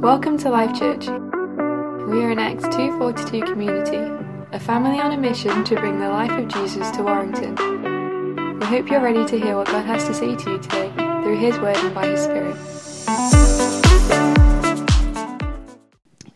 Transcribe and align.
Welcome 0.00 0.38
to 0.38 0.50
Life 0.50 0.78
Church. 0.78 1.08
We 1.08 2.22
are 2.22 2.30
an 2.30 2.38
Acts 2.38 2.62
242 2.62 3.42
community, 3.42 3.96
a 4.52 4.60
family 4.60 5.00
on 5.00 5.10
a 5.10 5.16
mission 5.16 5.64
to 5.64 5.74
bring 5.74 5.98
the 5.98 6.08
life 6.08 6.30
of 6.30 6.46
Jesus 6.46 6.88
to 6.92 7.02
Warrington. 7.02 7.56
We 8.60 8.66
hope 8.66 8.88
you're 8.88 9.00
ready 9.00 9.26
to 9.26 9.40
hear 9.40 9.56
what 9.56 9.66
God 9.66 9.84
has 9.84 10.04
to 10.04 10.14
say 10.14 10.36
to 10.36 10.50
you 10.52 10.58
today 10.60 10.92
through 10.94 11.38
His 11.38 11.58
Word 11.58 11.76
and 11.78 11.92
by 11.92 12.06
His 12.06 12.22
Spirit. 12.22 12.56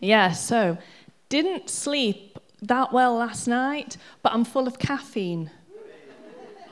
Yeah, 0.01 0.33
so 0.33 0.77
didn't 1.29 1.69
sleep 1.69 2.37
that 2.61 2.91
well 2.91 3.15
last 3.15 3.47
night, 3.47 3.95
but 4.21 4.33
I'm 4.33 4.43
full 4.43 4.67
of 4.67 4.79
caffeine. 4.79 5.49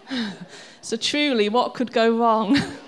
so 0.82 0.98
truly, 0.98 1.48
what 1.48 1.74
could 1.76 1.94
go 1.94 2.18
wrong? 2.18 2.62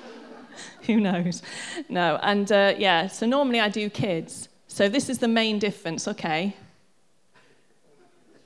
Who 0.88 1.00
knows? 1.00 1.42
No, 1.90 2.20
and 2.22 2.52
uh, 2.52 2.76
yeah, 2.78 3.08
so 3.08 3.26
normally 3.26 3.59
I 3.59 3.70
do 3.70 3.90
kids. 3.90 4.50
So 4.68 4.90
this 4.90 5.09
is 5.09 5.20
the 5.20 5.28
main 5.28 5.58
difference, 5.58 6.08
okay? 6.08 6.55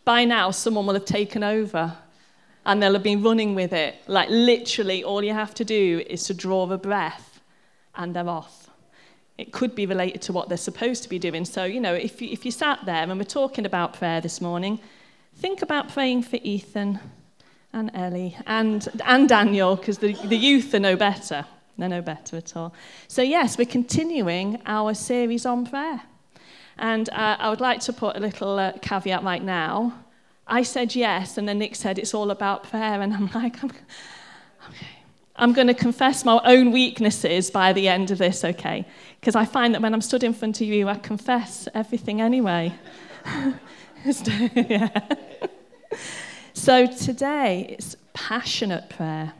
By 0.05 0.25
now, 0.25 0.51
someone 0.51 0.85
will 0.85 0.93
have 0.93 1.05
taken 1.05 1.43
over 1.43 1.97
and 2.65 2.81
they'll 2.81 2.93
have 2.93 3.03
been 3.03 3.23
running 3.23 3.55
with 3.55 3.73
it. 3.73 3.95
Like 4.07 4.29
literally, 4.29 5.03
all 5.03 5.23
you 5.23 5.33
have 5.33 5.53
to 5.55 5.65
do 5.65 6.03
is 6.07 6.23
to 6.25 6.33
draw 6.33 6.71
a 6.71 6.77
breath 6.77 7.41
and 7.95 8.15
they're 8.15 8.29
off. 8.29 8.69
It 9.37 9.51
could 9.51 9.75
be 9.75 9.85
related 9.85 10.21
to 10.23 10.33
what 10.33 10.49
they're 10.49 10.57
supposed 10.57 11.03
to 11.03 11.09
be 11.09 11.19
doing. 11.19 11.45
So, 11.45 11.63
you 11.63 11.79
know, 11.79 11.93
if 11.93 12.21
you, 12.21 12.29
if 12.29 12.45
you 12.45 12.51
sat 12.51 12.85
there 12.85 13.03
and 13.03 13.17
we're 13.17 13.23
talking 13.23 13.65
about 13.65 13.93
prayer 13.93 14.21
this 14.21 14.41
morning, 14.41 14.79
think 15.35 15.61
about 15.61 15.89
praying 15.89 16.23
for 16.23 16.37
Ethan 16.43 16.99
and 17.73 17.91
Ellie 17.93 18.35
and, 18.45 18.87
and 19.05 19.27
Daniel, 19.29 19.75
because 19.75 19.99
the, 19.99 20.13
the 20.25 20.37
youth 20.37 20.73
are 20.73 20.79
no 20.79 20.95
better. 20.95 21.45
They're 21.79 21.89
no 21.89 22.01
better 22.01 22.37
at 22.37 22.55
all. 22.55 22.73
So, 23.07 23.21
yes, 23.21 23.57
we're 23.57 23.65
continuing 23.65 24.61
our 24.65 24.93
series 24.93 25.45
on 25.45 25.65
prayer. 25.65 26.01
And 26.77 27.09
uh, 27.09 27.37
I 27.39 27.49
would 27.49 27.61
like 27.61 27.79
to 27.81 27.93
put 27.93 28.15
a 28.15 28.19
little 28.19 28.59
uh, 28.59 28.73
caveat 28.81 29.23
right 29.23 29.43
now. 29.43 29.93
I 30.47 30.63
said 30.63 30.95
yes, 30.95 31.37
and 31.37 31.47
then 31.47 31.59
Nick 31.59 31.75
said 31.75 31.99
it's 31.99 32.13
all 32.13 32.31
about 32.31 32.63
prayer. 32.63 33.01
And 33.01 33.13
I'm 33.13 33.29
like, 33.35 33.61
I'm, 33.63 33.69
okay. 33.69 34.87
I'm 35.35 35.53
going 35.53 35.67
to 35.67 35.73
confess 35.73 36.25
my 36.25 36.39
own 36.43 36.71
weaknesses 36.71 37.49
by 37.49 37.73
the 37.73 37.87
end 37.87 38.11
of 38.11 38.17
this, 38.17 38.43
okay? 38.43 38.85
Because 39.19 39.35
I 39.35 39.45
find 39.45 39.73
that 39.73 39.81
when 39.81 39.93
I'm 39.93 40.01
stood 40.01 40.23
in 40.23 40.33
front 40.33 40.59
of 40.61 40.67
you, 40.67 40.89
I 40.89 40.95
confess 40.95 41.67
everything 41.73 42.21
anyway. 42.21 42.73
yeah. 44.05 44.89
So 46.53 46.85
today, 46.87 47.75
it's 47.77 47.95
passionate 48.13 48.89
prayer. 48.89 49.33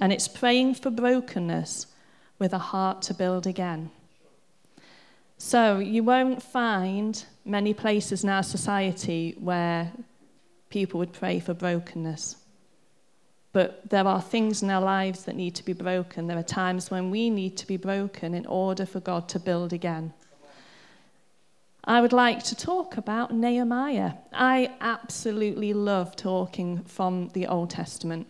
And 0.00 0.12
it's 0.12 0.28
praying 0.28 0.74
for 0.74 0.90
brokenness 0.90 1.86
with 2.38 2.52
a 2.54 2.58
heart 2.58 3.02
to 3.02 3.14
build 3.14 3.46
again. 3.46 3.90
So 5.36 5.78
you 5.78 6.02
won't 6.02 6.42
find 6.42 7.22
many 7.44 7.74
places 7.74 8.24
in 8.24 8.30
our 8.30 8.42
society 8.42 9.36
where 9.38 9.92
people 10.70 10.98
would 10.98 11.12
pray 11.12 11.38
for 11.38 11.54
brokenness. 11.54 12.36
But 13.52 13.90
there 13.90 14.06
are 14.06 14.22
things 14.22 14.62
in 14.62 14.70
our 14.70 14.80
lives 14.80 15.24
that 15.24 15.34
need 15.34 15.54
to 15.56 15.64
be 15.64 15.72
broken. 15.72 16.26
There 16.26 16.38
are 16.38 16.42
times 16.42 16.90
when 16.90 17.10
we 17.10 17.30
need 17.30 17.56
to 17.58 17.66
be 17.66 17.76
broken 17.76 18.32
in 18.34 18.46
order 18.46 18.86
for 18.86 19.00
God 19.00 19.28
to 19.30 19.40
build 19.40 19.72
again. 19.72 20.12
I 21.84 22.00
would 22.00 22.12
like 22.12 22.44
to 22.44 22.54
talk 22.54 22.96
about 22.96 23.34
Nehemiah. 23.34 24.12
I 24.32 24.70
absolutely 24.80 25.72
love 25.72 26.14
talking 26.14 26.84
from 26.84 27.30
the 27.30 27.46
Old 27.46 27.70
Testament 27.70 28.28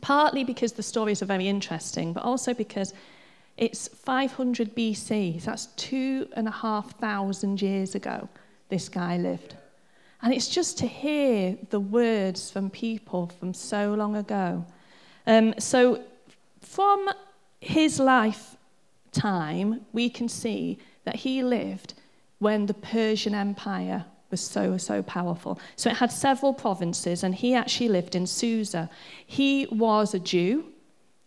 partly 0.00 0.44
because 0.44 0.72
the 0.72 0.82
stories 0.82 1.22
are 1.22 1.26
very 1.26 1.48
interesting, 1.48 2.12
but 2.12 2.22
also 2.22 2.54
because 2.54 2.94
it's 3.56 3.88
500 3.88 4.74
BC. 4.74 5.40
So 5.40 5.46
that's 5.46 5.66
two 5.76 6.28
and 6.34 6.46
a 6.48 6.50
half 6.50 6.98
thousand 6.98 7.62
years 7.62 7.94
ago 7.94 8.28
this 8.68 8.88
guy 8.88 9.16
lived. 9.16 9.56
And 10.22 10.32
it's 10.32 10.48
just 10.48 10.78
to 10.78 10.86
hear 10.86 11.56
the 11.70 11.80
words 11.80 12.50
from 12.50 12.70
people 12.70 13.28
from 13.38 13.54
so 13.54 13.94
long 13.94 14.16
ago. 14.16 14.64
Um, 15.26 15.54
so 15.58 16.02
from 16.60 17.08
his 17.60 18.00
lifetime, 18.00 19.84
we 19.92 20.10
can 20.10 20.28
see 20.28 20.78
that 21.04 21.16
he 21.16 21.42
lived 21.42 21.94
when 22.38 22.66
the 22.66 22.74
Persian 22.74 23.34
Empire 23.34 24.04
was 24.36 24.46
so, 24.46 24.76
so 24.76 25.02
powerful. 25.02 25.58
So 25.76 25.88
it 25.90 25.96
had 25.96 26.12
several 26.12 26.52
provinces, 26.52 27.24
and 27.24 27.34
he 27.34 27.54
actually 27.54 27.88
lived 27.88 28.14
in 28.14 28.26
Susa. 28.26 28.90
He 29.26 29.66
was 29.70 30.14
a 30.14 30.18
Jew, 30.18 30.64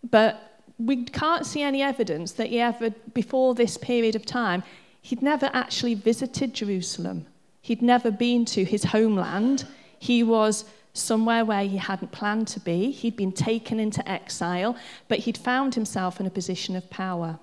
but 0.09 0.61
we 0.77 1.05
can't 1.05 1.45
see 1.45 1.63
any 1.63 1.81
evidence 1.81 2.33
that 2.33 2.47
he 2.47 2.59
ever, 2.59 2.91
before 3.13 3.55
this 3.55 3.77
period 3.77 4.15
of 4.15 4.25
time, 4.25 4.63
he'd 5.01 5.23
never 5.23 5.49
actually 5.53 5.95
visited 5.95 6.53
Jerusalem. 6.53 7.25
He'd 7.61 7.81
never 7.81 8.11
been 8.11 8.45
to 8.45 8.63
his 8.63 8.83
homeland. 8.83 9.65
He 9.97 10.23
was 10.23 10.65
somewhere 10.93 11.43
where 11.43 11.63
he 11.63 11.77
hadn't 11.77 12.11
planned 12.11 12.47
to 12.49 12.59
be. 12.59 12.91
He'd 12.91 13.17
been 13.17 13.31
taken 13.31 13.79
into 13.79 14.07
exile, 14.07 14.77
but 15.07 15.19
he'd 15.19 15.37
found 15.37 15.73
himself 15.73 16.19
in 16.19 16.25
a 16.27 16.29
position 16.29 16.75
of 16.75 16.89
power. 16.91 17.39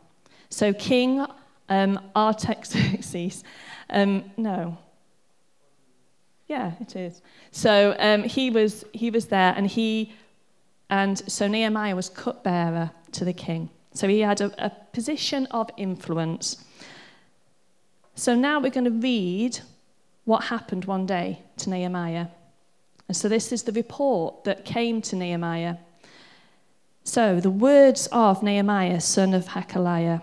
So 0.48 0.72
King 0.72 1.26
um, 1.68 1.98
Artaxerxes, 2.14 3.42
um, 3.90 4.30
no, 4.36 4.78
yeah, 6.46 6.72
it 6.80 6.94
is. 6.96 7.22
So 7.50 7.96
um, 7.98 8.22
he 8.22 8.50
was 8.50 8.84
he 8.92 9.10
was 9.10 9.26
there, 9.26 9.52
and 9.56 9.66
he 9.66 10.12
and 10.88 11.18
so 11.30 11.48
Nehemiah 11.48 11.96
was 11.96 12.08
cupbearer 12.08 12.90
to 13.12 13.24
the 13.24 13.32
king. 13.32 13.70
So 13.92 14.08
he 14.08 14.20
had 14.20 14.40
a, 14.40 14.66
a 14.66 14.70
position 14.92 15.46
of 15.50 15.70
influence. 15.76 16.64
So 18.14 18.34
now 18.34 18.60
we're 18.60 18.70
going 18.70 18.84
to 18.84 18.90
read 18.90 19.58
what 20.24 20.44
happened 20.44 20.84
one 20.84 21.06
day 21.06 21.40
to 21.58 21.70
Nehemiah. 21.70 22.28
And 23.08 23.16
so 23.16 23.28
this 23.28 23.52
is 23.52 23.62
the 23.62 23.72
report 23.72 24.44
that 24.44 24.64
came 24.64 25.00
to 25.02 25.16
Nehemiah. 25.16 25.76
So 27.04 27.40
the 27.40 27.50
words 27.50 28.08
of 28.12 28.42
Nehemiah, 28.42 29.00
son 29.00 29.32
of 29.34 29.46
Hachaliah. 29.46 30.22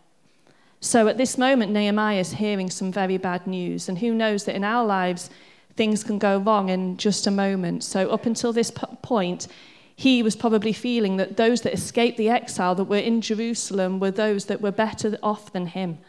So 0.81 1.07
at 1.07 1.17
this 1.17 1.37
moment, 1.37 1.71
Nehemiah 1.71 2.19
is 2.19 2.33
hearing 2.33 2.71
some 2.71 2.91
very 2.91 3.17
bad 3.17 3.45
news. 3.45 3.87
And 3.87 3.99
who 3.99 4.13
knows 4.13 4.45
that 4.45 4.55
in 4.55 4.63
our 4.63 4.83
lives, 4.83 5.29
things 5.75 6.03
can 6.03 6.17
go 6.17 6.39
wrong 6.39 6.69
in 6.69 6.97
just 6.97 7.27
a 7.27 7.31
moment. 7.31 7.83
So 7.83 8.09
up 8.09 8.25
until 8.25 8.51
this 8.51 8.71
point, 8.71 9.47
he 9.95 10.23
was 10.23 10.35
probably 10.35 10.73
feeling 10.73 11.17
that 11.17 11.37
those 11.37 11.61
that 11.61 11.73
escaped 11.73 12.17
the 12.17 12.29
exile 12.29 12.73
that 12.75 12.85
were 12.85 12.97
in 12.97 13.21
Jerusalem 13.21 13.99
were 13.99 14.09
those 14.09 14.45
that 14.45 14.59
were 14.59 14.71
better 14.71 15.17
off 15.21 15.53
than 15.53 15.67
him. 15.67 15.99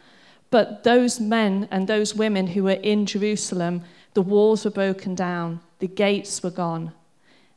But 0.50 0.84
those 0.84 1.20
men 1.20 1.68
and 1.70 1.86
those 1.86 2.14
women 2.14 2.48
who 2.48 2.64
were 2.64 2.72
in 2.72 3.04
Jerusalem, 3.04 3.82
the 4.14 4.22
walls 4.22 4.64
were 4.64 4.70
broken 4.70 5.14
down, 5.14 5.60
the 5.80 5.88
gates 5.88 6.42
were 6.42 6.50
gone. 6.50 6.92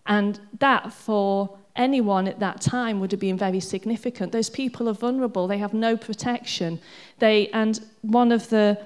And 0.06 0.40
that 0.59 0.92
for 0.92 1.58
anyone 1.75 2.28
at 2.28 2.40
that 2.40 2.62
time 2.62 3.00
would 3.00 3.12
have 3.12 3.19
been 3.19 3.38
very 3.38 3.59
significant. 3.59 4.31
Those 4.31 4.50
people 4.50 4.88
are 4.90 4.94
vulnerable, 4.94 5.47
they 5.47 5.58
have 5.58 5.74
no 5.74 5.97
protection. 5.97 6.80
They, 7.19 7.50
and 7.50 7.80
one 8.02 8.31
of 8.31 8.50
the 8.50 8.80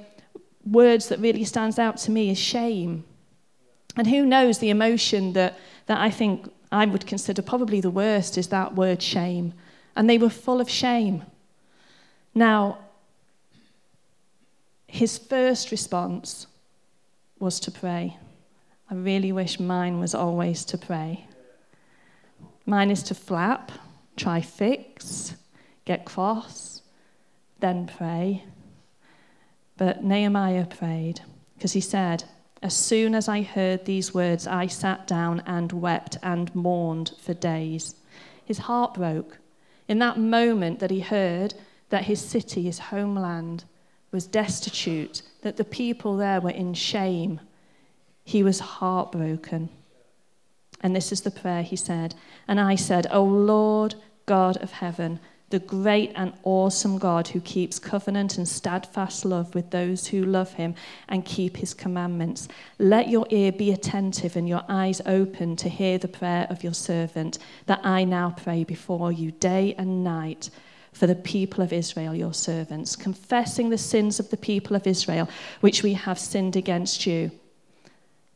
words 0.66 1.10
that 1.10 1.20
really 1.20 1.46
stands 1.46 1.80
out 1.80 1.98
to 1.98 2.12
me 2.12 2.30
is 2.30 2.38
shame. 2.38 3.04
And 3.96 4.08
who 4.08 4.26
knows 4.26 4.60
the 4.60 4.70
emotion 4.70 5.34
that, 5.34 5.58
that 5.88 6.00
I 6.00 6.10
think 6.10 6.52
I 6.72 6.86
would 6.86 7.08
consider 7.08 7.42
probably 7.42 7.82
the 7.82 7.90
worst 7.90 8.38
is 8.38 8.48
that 8.48 8.76
word 8.76 9.02
shame. 9.02 9.54
And 9.96 10.10
they 10.10 10.18
were 10.18 10.30
full 10.30 10.62
of 10.62 10.70
shame. 10.70 11.24
Now, 12.36 12.80
his 14.88 15.18
first 15.18 15.72
response 15.72 16.48
was 17.40 17.60
to 17.62 17.72
pray. 17.72 18.18
I 18.90 18.96
really 18.96 19.32
wish 19.32 19.60
mine 19.60 20.00
was 20.00 20.16
always 20.16 20.66
to 20.66 20.78
pray. 20.78 21.26
Mine 22.70 22.92
is 22.92 23.02
to 23.02 23.16
flap, 23.16 23.72
try 24.16 24.42
fix, 24.42 25.34
get 25.86 26.06
cross, 26.06 26.84
then 27.62 27.88
pray. 27.88 28.44
But 29.76 30.04
Nehemiah 30.04 30.68
prayed 30.68 31.22
because 31.56 31.74
he 31.74 31.82
said, 31.82 32.26
As 32.62 32.76
soon 32.76 33.16
as 33.16 33.28
I 33.28 33.42
heard 33.42 33.86
these 33.86 34.14
words, 34.14 34.46
I 34.46 34.68
sat 34.68 35.08
down 35.08 35.42
and 35.48 35.72
wept 35.72 36.18
and 36.22 36.54
mourned 36.54 37.14
for 37.20 37.34
days. 37.34 37.96
His 38.46 38.60
heart 38.60 38.94
broke 38.94 39.40
in 39.88 39.98
that 39.98 40.20
moment 40.20 40.78
that 40.78 40.92
he 40.92 41.00
heard 41.00 41.56
that 41.90 42.04
his 42.04 42.22
city, 42.22 42.62
his 42.62 42.78
homeland, 42.78 43.64
was 44.12 44.28
destitute, 44.28 45.24
that 45.42 45.58
the 45.58 45.66
people 45.66 46.18
there 46.18 46.40
were 46.40 46.52
in 46.52 46.76
shame. 46.76 47.40
He 48.24 48.44
was 48.44 48.60
heartbroken. 48.60 49.70
And 50.82 50.96
this 50.96 51.12
is 51.12 51.22
the 51.22 51.32
prayer 51.32 51.64
he 51.64 51.76
said. 51.76 52.16
And 52.48 52.60
I 52.60 52.76
said, 52.76 53.08
O 53.12 53.24
Lord 53.24 53.96
God 54.26 54.58
of 54.58 54.72
heaven, 54.72 55.20
the 55.50 55.60
great 55.60 56.12
and 56.16 56.34
awesome 56.44 57.00
God 57.00 57.28
who 57.30 57.42
keeps 57.42 57.80
covenant 57.80 58.38
and 58.38 58.48
steadfast 58.48 59.26
love 59.26 59.56
with 59.56 59.72
those 59.72 60.08
who 60.08 60.24
love 60.24 60.54
him 60.54 60.76
and 61.08 61.26
keep 61.26 61.58
his 61.58 61.74
commandments. 61.74 62.48
Let 62.78 63.10
your 63.10 63.26
ear 63.32 63.52
be 63.52 63.72
attentive 63.72 64.36
and 64.36 64.48
your 64.48 64.64
eyes 64.70 65.02
open 65.06 65.56
to 65.58 65.70
hear 65.70 65.98
the 65.98 66.08
prayer 66.08 66.46
of 66.50 66.64
your 66.64 66.76
servant, 66.76 67.40
that 67.66 67.84
I 67.84 68.04
now 68.04 68.36
pray 68.38 68.64
before 68.64 69.12
you 69.12 69.32
day 69.32 69.74
and 69.78 70.04
night 70.04 70.52
for 70.94 71.08
the 71.08 71.16
people 71.16 71.64
of 71.64 71.74
Israel, 71.74 72.14
your 72.14 72.34
servants, 72.34 72.96
confessing 72.96 73.70
the 73.70 73.78
sins 73.78 74.20
of 74.20 74.30
the 74.30 74.38
people 74.38 74.76
of 74.76 74.86
Israel, 74.86 75.30
which 75.62 75.82
we 75.82 75.94
have 75.94 76.20
sinned 76.20 76.56
against 76.56 77.06
you. 77.06 77.32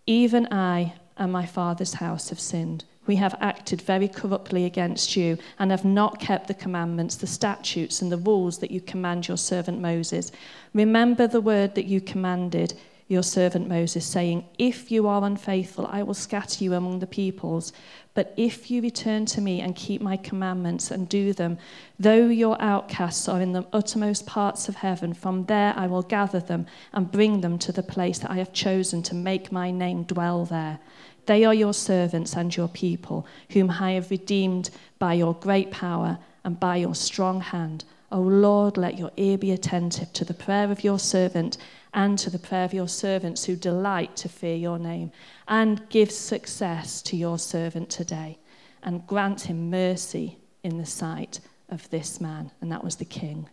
Even 0.05 0.51
I 0.51 0.93
and 1.17 1.31
my 1.31 1.45
father's 1.45 1.93
house 1.93 2.29
have 2.29 2.39
sinned. 2.39 2.85
We 3.05 3.17
have 3.17 3.35
acted 3.41 3.81
very 3.81 4.07
corruptly 4.07 4.65
against 4.65 5.15
you 5.17 5.37
and 5.59 5.71
have 5.71 5.83
not 5.83 6.19
kept 6.19 6.47
the 6.47 6.53
commandments, 6.53 7.15
the 7.15 7.27
statutes, 7.27 8.01
and 8.01 8.11
the 8.11 8.17
rules 8.17 8.59
that 8.59 8.71
you 8.71 8.79
command 8.79 9.27
your 9.27 9.37
servant 9.37 9.81
Moses. 9.81 10.31
Remember 10.73 11.27
the 11.27 11.41
word 11.41 11.75
that 11.75 11.85
you 11.85 11.99
commanded 11.99 12.73
your 13.09 13.23
servant 13.23 13.67
Moses, 13.67 14.05
saying, 14.05 14.45
If 14.57 14.89
you 14.89 15.07
are 15.07 15.23
unfaithful, 15.25 15.85
I 15.87 16.03
will 16.03 16.13
scatter 16.13 16.63
you 16.63 16.73
among 16.73 16.99
the 16.99 17.07
peoples. 17.07 17.73
But 18.15 18.33
if 18.37 18.69
you 18.69 18.81
return 18.81 19.25
to 19.27 19.41
me 19.41 19.59
and 19.61 19.75
keep 19.75 19.99
my 19.99 20.17
commandments 20.17 20.91
and 20.91 21.09
do 21.09 21.33
them, 21.33 21.57
though 21.99 22.27
your 22.27 22.61
outcasts 22.61 23.27
are 23.27 23.41
in 23.41 23.53
the 23.53 23.65
uttermost 23.73 24.27
parts 24.27 24.69
of 24.69 24.75
heaven, 24.75 25.13
from 25.13 25.45
there 25.45 25.73
I 25.75 25.87
will 25.87 26.03
gather 26.03 26.39
them 26.39 26.67
and 26.93 27.11
bring 27.11 27.41
them 27.41 27.57
to 27.59 27.71
the 27.71 27.81
place 27.81 28.19
that 28.19 28.29
I 28.29 28.35
have 28.35 28.53
chosen 28.53 29.01
to 29.03 29.15
make 29.15 29.51
my 29.51 29.71
name 29.71 30.03
dwell 30.03 30.45
there. 30.45 30.79
They 31.25 31.43
are 31.43 31.53
your 31.53 31.73
servants 31.73 32.35
and 32.35 32.55
your 32.55 32.67
people, 32.67 33.25
whom 33.49 33.71
I 33.71 33.93
have 33.93 34.11
redeemed 34.11 34.69
by 34.99 35.13
your 35.13 35.33
great 35.33 35.71
power 35.71 36.19
and 36.43 36.59
by 36.59 36.75
your 36.77 36.95
strong 36.95 37.41
hand. 37.41 37.85
O 38.11 38.19
Lord, 38.19 38.77
let 38.77 38.99
your 38.99 39.11
ear 39.17 39.39
be 39.39 39.51
attentive 39.51 40.13
to 40.13 40.25
the 40.25 40.35
prayer 40.35 40.71
of 40.71 40.83
your 40.83 40.99
servant 40.99 41.57
and 41.93 42.17
to 42.19 42.29
the 42.29 42.39
prayer 42.39 42.65
of 42.65 42.73
your 42.73 42.87
servants 42.87 43.45
who 43.45 43.55
delight 43.55 44.15
to 44.17 44.29
fear 44.29 44.55
your 44.55 44.79
name. 44.79 45.11
And 45.47 45.87
give 45.89 46.11
success 46.11 47.01
to 47.03 47.17
your 47.17 47.37
servant 47.37 47.89
today, 47.89 48.39
and 48.81 49.05
grant 49.07 49.41
him 49.41 49.69
mercy 49.69 50.37
in 50.63 50.77
the 50.77 50.85
sight 50.85 51.39
of 51.69 51.89
this 51.89 52.19
man. 52.19 52.51
And 52.61 52.71
that 52.71 52.83
was 52.83 52.95
the 52.95 53.05
king. 53.05 53.49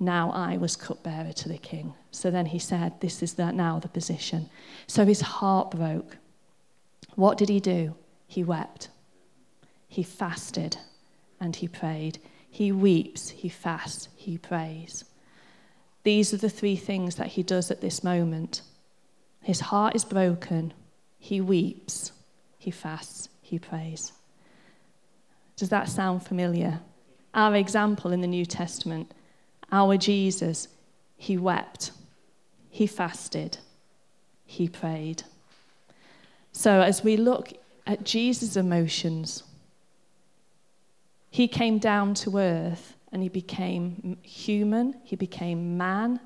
Now 0.00 0.32
I 0.32 0.56
was 0.56 0.74
cupbearer 0.74 1.32
to 1.32 1.48
the 1.48 1.58
king. 1.58 1.94
So 2.10 2.30
then 2.30 2.46
he 2.46 2.58
said, 2.58 3.00
This 3.00 3.22
is 3.22 3.38
now 3.38 3.78
the 3.78 3.88
position. 3.88 4.50
So 4.88 5.04
his 5.04 5.20
heart 5.20 5.70
broke. 5.70 6.16
What 7.14 7.38
did 7.38 7.48
he 7.48 7.60
do? 7.60 7.94
He 8.26 8.42
wept. 8.42 8.88
He 9.86 10.02
fasted 10.02 10.78
and 11.38 11.54
he 11.54 11.68
prayed. 11.68 12.18
He 12.50 12.72
weeps, 12.72 13.30
he 13.30 13.48
fasts, 13.48 14.08
he 14.14 14.38
prays. 14.38 15.04
These 16.04 16.34
are 16.34 16.38
the 16.38 16.50
three 16.50 16.76
things 16.76 17.16
that 17.16 17.28
he 17.28 17.42
does 17.42 17.70
at 17.70 17.80
this 17.80 18.02
moment. 18.02 18.62
His 19.42 19.60
heart 19.60 19.94
is 19.94 20.04
broken, 20.04 20.72
he 21.18 21.40
weeps, 21.40 22.12
he 22.58 22.70
fasts, 22.70 23.28
he 23.40 23.58
prays. 23.58 24.12
Does 25.56 25.68
that 25.68 25.88
sound 25.88 26.24
familiar? 26.24 26.80
Our 27.34 27.54
example 27.54 28.12
in 28.12 28.20
the 28.20 28.26
New 28.26 28.44
Testament 28.44 29.12
our 29.72 29.96
Jesus, 29.96 30.68
he 31.16 31.38
wept, 31.38 31.92
he 32.68 32.86
fasted, 32.86 33.56
he 34.44 34.68
prayed. 34.68 35.22
So, 36.52 36.82
as 36.82 37.02
we 37.02 37.16
look 37.16 37.54
at 37.86 38.04
Jesus' 38.04 38.54
emotions, 38.54 39.42
he 41.30 41.48
came 41.48 41.78
down 41.78 42.12
to 42.14 42.36
earth 42.36 42.94
and 43.12 43.22
he 43.22 43.28
became 43.28 44.16
human, 44.22 44.94
he 45.04 45.16
became 45.16 45.76
man. 45.76 46.20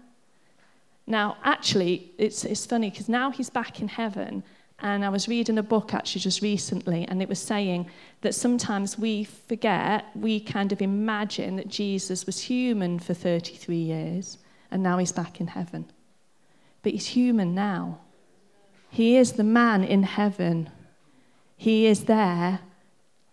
Now, 1.07 1.37
actually, 1.45 2.13
it's, 2.19 2.45
it's 2.45 2.67
funny 2.67 2.91
because 2.91 3.09
now 3.09 3.31
he's 3.31 3.51
back 3.51 3.81
in 3.81 3.89
heaven 3.89 4.43
and 4.81 5.05
I 5.05 5.09
was 5.09 5.27
reading 5.27 5.57
a 5.57 5.63
book 5.63 5.95
actually 5.95 6.21
just 6.21 6.43
recently, 6.43 7.07
and 7.09 7.23
it 7.23 7.29
was 7.29 7.39
saying 7.39 7.89
that 8.21 8.35
sometimes 8.35 8.99
we 8.99 9.25
forget, 9.25 10.05
we 10.15 10.39
kind 10.39 10.71
of 10.71 10.83
imagine 10.83 11.57
that 11.57 11.69
Jesus 11.69 12.27
was 12.27 12.43
human 12.43 12.99
for 12.99 13.15
33 13.15 13.75
years, 13.75 14.39
and 14.71 14.83
now 14.83 14.99
he's 14.99 15.13
back 15.13 15.41
in 15.41 15.47
heaven. 15.47 15.87
But 16.83 16.93
he's 16.93 17.07
human 17.07 17.55
now. 17.55 18.01
He 18.91 19.17
is 19.17 19.33
the 19.33 19.45
man 19.45 19.83
in 19.83 20.03
heaven. 20.03 20.69
He 21.57 21.87
is 21.87 22.05
there 22.05 22.61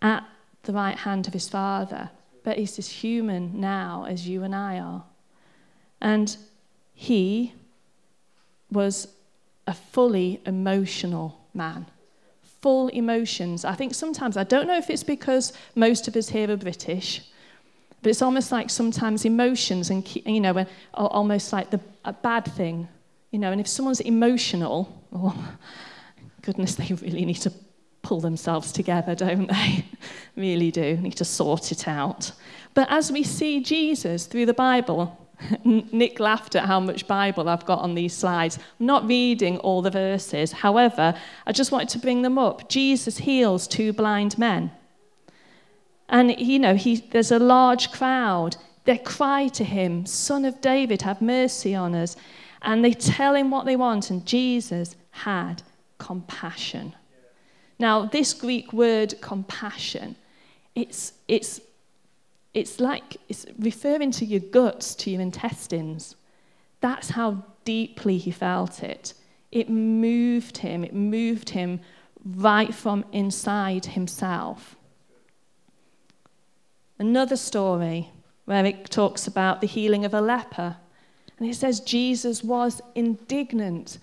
at 0.02 0.24
the 0.64 0.74
right 0.74 0.98
hand 0.98 1.28
of 1.28 1.34
his 1.34 1.50
Father, 1.50 2.10
but 2.44 2.58
he's 2.58 2.78
as 2.78 2.90
human 2.90 3.60
now 3.60 4.06
as 4.08 4.28
you 4.28 4.44
and 4.44 4.54
I 4.54 4.80
are. 4.80 5.04
And 6.02 6.36
he 6.94 7.54
was 8.72 9.08
a 9.66 9.74
fully 9.74 10.42
emotional 10.46 11.40
man. 11.54 11.86
Full 12.62 12.90
emotions. 12.90 13.66
I 13.66 13.74
think 13.74 13.94
sometimes, 13.94 14.38
I 14.38 14.44
don't 14.44 14.68
know 14.68 14.78
if 14.78 14.90
it's 14.90 15.04
because 15.04 15.54
most 15.76 16.08
of 16.08 16.16
us 16.16 16.30
here 16.30 16.50
are 16.52 16.58
British, 16.58 17.22
but 18.02 18.10
it's 18.10 18.22
almost 18.22 18.52
like 18.52 18.70
sometimes 18.70 19.24
emotions 19.24 19.90
and, 19.90 20.04
you 20.26 20.42
know, 20.42 20.66
are 20.94 21.08
almost 21.08 21.54
like 21.54 21.70
the, 21.72 21.80
a 22.04 22.14
bad 22.14 22.46
thing. 22.46 22.88
You 23.32 23.40
know, 23.40 23.52
and 23.52 23.60
if 23.60 23.68
someone's 23.68 24.02
emotional, 24.02 25.02
oh, 25.14 25.56
goodness, 26.42 26.76
they 26.76 26.94
really 26.94 27.26
need 27.26 27.36
to 27.36 27.54
pull 28.04 28.20
themselves 28.20 28.72
together, 28.72 29.16
don't 29.16 29.48
they? 29.48 29.86
really 30.36 30.70
do. 30.70 30.98
Need 30.98 31.18
to 31.18 31.26
sort 31.26 31.72
it 31.72 31.88
out. 31.88 32.32
But 32.76 32.88
as 32.92 33.12
we 33.12 33.24
see 33.24 33.62
Jesus 33.64 34.28
through 34.28 34.46
the 34.46 34.54
Bible, 34.54 35.18
Nick 35.64 36.20
laughed 36.20 36.56
at 36.56 36.66
how 36.66 36.80
much 36.80 37.08
Bible 37.08 37.50
I've 37.50 37.66
got 37.66 37.80
on 37.80 37.96
these 37.96 38.14
slides. 38.14 38.60
I'm 38.80 38.86
not 38.86 39.08
reading 39.08 39.58
all 39.60 39.82
the 39.82 39.90
verses. 39.90 40.52
However, 40.52 41.16
I 41.48 41.52
just 41.52 41.72
wanted 41.72 41.90
to 41.90 42.00
bring 42.00 42.22
them 42.22 42.38
up. 42.38 42.70
Jesus 42.70 43.18
heals 43.18 43.68
two 43.68 43.94
blind 43.94 44.38
men. 44.38 44.72
And, 46.10 46.40
you 46.40 46.60
know, 46.60 46.76
he, 46.76 46.98
there's 46.98 47.32
a 47.32 47.40
large 47.40 47.92
crowd. 47.92 48.58
They 48.84 48.98
cry 48.98 49.48
to 49.50 49.64
him, 49.64 50.06
Son 50.06 50.46
of 50.46 50.60
David, 50.62 51.02
have 51.02 51.22
mercy 51.22 51.74
on 51.74 51.96
us. 51.96 52.16
And 52.62 52.84
they 52.84 52.94
tell 52.94 53.34
him 53.34 53.50
what 53.50 53.66
they 53.66 53.76
want, 53.76 54.10
and 54.10 54.26
Jesus 54.26 54.96
had 55.12 55.64
compassion. 55.98 56.94
Now, 57.80 58.06
this 58.06 58.34
Greek 58.34 58.72
word 58.72 59.16
compassion, 59.22 60.16
it's, 60.76 61.14
it's 61.28 61.62
it's 62.54 62.80
like 62.80 63.18
it's 63.30 63.46
referring 63.58 64.12
to 64.12 64.26
your 64.26 64.40
guts, 64.40 64.94
to 64.96 65.10
your 65.10 65.22
intestines. 65.22 66.16
That's 66.82 67.10
how 67.10 67.44
deeply 67.66 68.18
he 68.18 68.32
felt 68.32 68.84
it. 68.84 69.14
It 69.52 69.70
moved 69.70 70.60
him, 70.60 70.84
it 70.84 70.94
moved 70.94 71.50
him 71.50 71.80
right 72.24 72.74
from 72.74 73.06
inside 73.12 73.86
himself. 73.86 74.76
Another 77.00 77.36
story 77.36 78.10
where 78.46 78.66
it 78.66 78.90
talks 78.90 79.28
about 79.28 79.62
the 79.62 79.68
healing 79.68 80.06
of 80.06 80.14
a 80.14 80.22
leper. 80.22 80.78
And 81.40 81.50
it 81.50 81.56
says 81.56 81.80
Jesus 81.80 82.44
was 82.44 82.82
indignant 82.94 83.98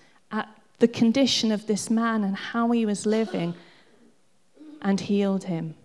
the 0.81 0.87
condition 0.87 1.51
of 1.51 1.67
this 1.67 1.89
man 1.89 2.23
and 2.23 2.35
how 2.35 2.71
he 2.71 2.85
was 2.85 3.05
living 3.05 3.53
and 4.81 4.99
healed 4.99 5.45
him. 5.45 5.75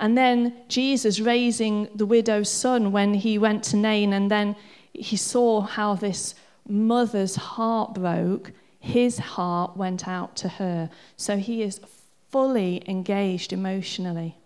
And 0.00 0.16
then 0.16 0.54
Jesus 0.68 1.20
raising 1.20 1.88
the 1.94 2.06
widow's 2.06 2.50
son 2.50 2.90
when 2.90 3.14
he 3.14 3.38
went 3.38 3.62
to 3.64 3.76
Nain, 3.76 4.12
and 4.12 4.30
then 4.30 4.56
he 4.92 5.16
saw 5.16 5.60
how 5.60 5.94
this 5.94 6.34
mother's 6.66 7.36
heart 7.36 7.94
broke. 7.94 8.52
His 8.80 9.18
heart 9.18 9.76
went 9.76 10.08
out 10.08 10.36
to 10.36 10.48
her. 10.48 10.90
So 11.16 11.36
he 11.36 11.62
is 11.62 11.80
fully 12.30 12.82
engaged 12.88 13.52
emotionally. 13.52 14.36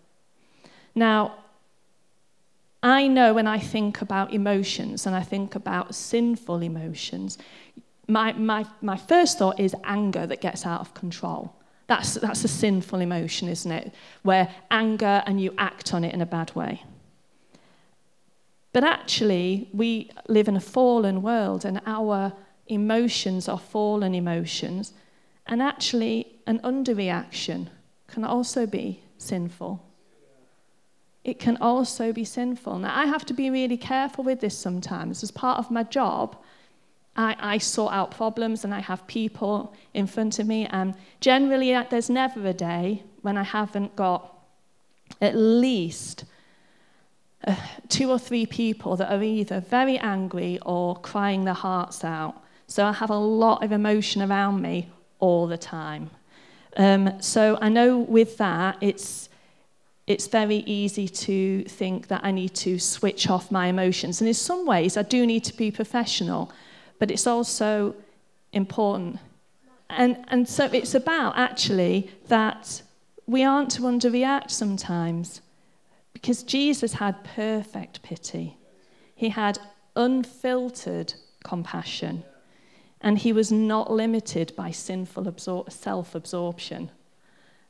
Now, 0.93 1.35
I 2.83 3.07
know 3.07 3.33
when 3.33 3.47
I 3.47 3.59
think 3.59 4.01
about 4.01 4.33
emotions 4.33 5.05
and 5.05 5.15
I 5.15 5.21
think 5.21 5.55
about 5.55 5.95
sinful 5.95 6.61
emotions, 6.61 7.37
my, 8.07 8.33
my, 8.33 8.65
my 8.81 8.97
first 8.97 9.37
thought 9.37 9.59
is 9.59 9.75
anger 9.83 10.25
that 10.27 10.41
gets 10.41 10.65
out 10.65 10.81
of 10.81 10.93
control. 10.93 11.55
That's, 11.87 12.15
that's 12.15 12.43
a 12.43 12.47
sinful 12.47 12.99
emotion, 12.99 13.49
isn't 13.49 13.71
it? 13.71 13.93
Where 14.23 14.53
anger 14.69 15.23
and 15.25 15.41
you 15.41 15.53
act 15.57 15.93
on 15.93 16.03
it 16.03 16.13
in 16.13 16.21
a 16.21 16.25
bad 16.25 16.55
way. 16.55 16.83
But 18.73 18.83
actually, 18.83 19.69
we 19.73 20.09
live 20.29 20.47
in 20.47 20.55
a 20.55 20.61
fallen 20.61 21.21
world 21.21 21.65
and 21.65 21.81
our 21.85 22.33
emotions 22.67 23.49
are 23.49 23.59
fallen 23.59 24.15
emotions. 24.15 24.93
And 25.47 25.61
actually, 25.61 26.27
an 26.47 26.59
underreaction 26.59 27.67
can 28.07 28.23
also 28.23 28.65
be 28.65 29.03
sinful. 29.17 29.85
it 31.23 31.37
can 31.39 31.57
also 31.57 32.11
be 32.11 32.23
sinful. 32.25 32.79
Now, 32.79 32.97
I 32.97 33.05
have 33.05 33.25
to 33.27 33.33
be 33.33 33.49
really 33.49 33.77
careful 33.77 34.23
with 34.23 34.39
this 34.39 34.57
sometimes. 34.57 35.21
As 35.23 35.31
part 35.31 35.59
of 35.59 35.69
my 35.69 35.83
job, 35.83 36.35
I, 37.15 37.35
I 37.39 37.57
sort 37.57 37.93
out 37.93 38.11
problems 38.11 38.63
and 38.63 38.73
I 38.73 38.79
have 38.79 39.05
people 39.07 39.73
in 39.93 40.07
front 40.07 40.39
of 40.39 40.47
me, 40.47 40.65
and 40.67 40.95
generally, 41.19 41.73
uh, 41.73 41.85
there's 41.89 42.09
never 42.09 42.45
a 42.45 42.53
day 42.53 43.03
when 43.21 43.37
I 43.37 43.43
haven't 43.43 43.95
got 43.95 44.33
at 45.19 45.35
least 45.35 46.25
uh, 47.45 47.55
two 47.89 48.09
or 48.09 48.19
three 48.19 48.45
people 48.45 48.95
that 48.95 49.11
are 49.11 49.23
either 49.23 49.59
very 49.59 49.97
angry 49.97 50.59
or 50.65 50.95
crying 50.95 51.43
their 51.43 51.53
hearts 51.53 52.03
out. 52.03 52.41
So 52.67 52.85
I 52.85 52.93
have 52.93 53.09
a 53.09 53.17
lot 53.17 53.63
of 53.63 53.71
emotion 53.71 54.21
around 54.21 54.61
me 54.61 54.89
all 55.19 55.47
the 55.47 55.57
time. 55.57 56.09
Um, 56.77 57.21
so 57.21 57.57
I 57.61 57.69
know 57.69 57.97
with 57.97 58.37
that, 58.37 58.77
it's 58.81 59.27
it's 60.07 60.27
very 60.27 60.57
easy 60.65 61.07
to 61.07 61.63
think 61.63 62.07
that 62.07 62.21
I 62.23 62.31
need 62.31 62.53
to 62.55 62.79
switch 62.79 63.29
off 63.29 63.51
my 63.51 63.67
emotions. 63.67 64.19
And 64.19 64.27
in 64.27 64.33
some 64.33 64.65
ways, 64.65 64.97
I 64.97 65.03
do 65.03 65.25
need 65.25 65.43
to 65.45 65.55
be 65.55 65.71
professional, 65.71 66.51
but 67.01 67.09
it's 67.09 67.25
also 67.25 67.95
important. 68.53 69.17
And, 69.89 70.23
and 70.27 70.47
so 70.47 70.65
it's 70.71 70.93
about 70.93 71.35
actually 71.35 72.11
that 72.27 72.83
we 73.25 73.43
aren't 73.43 73.71
to 73.71 73.81
underreact 73.81 74.51
sometimes 74.51 75.41
because 76.13 76.43
Jesus 76.43 76.93
had 76.93 77.23
perfect 77.23 78.03
pity, 78.03 78.55
he 79.15 79.29
had 79.29 79.57
unfiltered 79.95 81.15
compassion, 81.43 82.23
and 83.01 83.17
he 83.17 83.33
was 83.33 83.51
not 83.51 83.89
limited 83.91 84.55
by 84.55 84.69
sinful 84.69 85.23
absor- 85.23 85.71
self 85.71 86.13
absorption. 86.13 86.91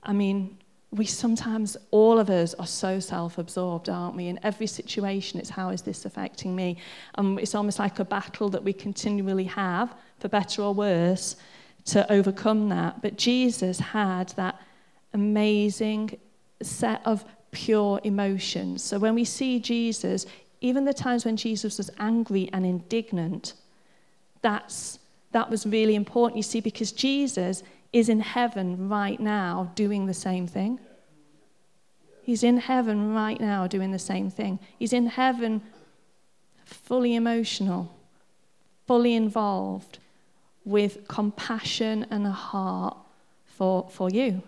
I 0.04 0.12
mean, 0.12 0.58
we 0.94 1.06
sometimes, 1.06 1.78
all 1.92 2.20
of 2.20 2.30
us, 2.30 2.54
are 2.56 2.68
so 2.68 3.00
self 3.00 3.38
absorbed, 3.38 3.88
aren't 3.88 4.16
we? 4.16 4.28
In 4.28 4.40
every 4.44 4.68
situation, 4.68 5.40
it's 5.40 5.50
how 5.50 5.70
is 5.70 5.82
this 5.82 6.04
affecting 6.06 6.54
me? 6.54 6.78
And 7.16 7.40
it's 7.40 7.56
almost 7.56 7.80
like 7.80 8.00
a 8.00 8.06
battle 8.06 8.50
that 8.50 8.64
we 8.64 8.74
continually 8.74 9.46
have, 9.46 9.96
for 10.20 10.28
better 10.28 10.62
or 10.62 10.74
worse, 10.74 11.38
to 11.86 12.12
overcome 12.12 12.68
that. 12.70 13.02
But 13.02 13.18
Jesus 13.18 13.80
had 13.80 14.30
that 14.30 14.62
amazing 15.14 16.18
set 16.62 17.02
of 17.06 17.24
pure 17.52 18.02
emotions. 18.04 18.84
So 18.84 19.00
when 19.00 19.16
we 19.16 19.24
see 19.24 19.60
Jesus, 19.60 20.26
even 20.60 20.84
the 20.84 20.94
times 20.94 21.24
when 21.24 21.38
Jesus 21.38 21.78
was 21.78 21.90
angry 22.00 22.50
and 22.52 22.66
indignant, 22.66 23.54
that's, 24.42 25.00
that 25.32 25.50
was 25.50 25.66
really 25.66 25.96
important, 25.96 26.36
you 26.36 26.44
see, 26.44 26.60
because 26.60 26.92
Jesus 26.92 27.64
is 27.94 28.10
in 28.10 28.22
heaven 28.22 28.90
right 28.90 29.20
now 29.20 29.72
doing 29.76 30.06
the 30.06 30.14
same 30.14 30.48
thing. 30.48 30.80
He's 32.24 32.44
in 32.44 32.58
heaven 32.58 33.14
right 33.14 33.40
now 33.40 33.68
doing 33.68 33.92
the 33.92 34.00
same 34.00 34.30
thing. 34.30 34.60
He's 34.78 34.94
in 34.94 35.08
heaven 35.08 35.62
fully 36.66 37.16
emotional, 37.16 37.94
fully 38.88 39.16
involved 39.16 40.00
with 40.64 41.08
compassion 41.08 42.06
and 42.10 42.26
a 42.26 42.32
heart 42.32 42.96
for, 43.46 43.90
for 43.90 44.10
you, 44.10 44.42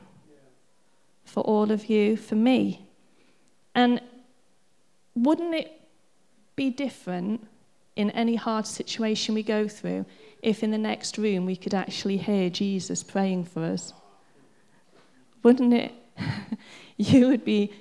for 1.25 1.41
all 1.41 1.71
of 1.71 1.89
you, 1.89 2.15
for 2.15 2.35
me. 2.35 2.85
And 3.75 3.99
wouldn't 5.15 5.53
it 5.53 5.81
be 6.55 6.69
different 6.69 7.47
in 7.95 8.09
any 8.11 8.35
hard 8.35 8.65
situation 8.65 9.35
we 9.35 9.43
go 9.43 9.67
through 9.67 10.05
if 10.41 10.63
in 10.63 10.71
the 10.71 10.77
next 10.77 11.17
room 11.17 11.45
we 11.45 11.55
could 11.55 11.73
actually 11.73 12.17
hear 12.17 12.49
Jesus 12.49 13.03
praying 13.03 13.45
for 13.45 13.63
us? 13.63 13.93
Wouldn't 15.43 15.73
it? 15.73 15.93
you 16.97 17.27
would 17.27 17.45
be 17.45 17.73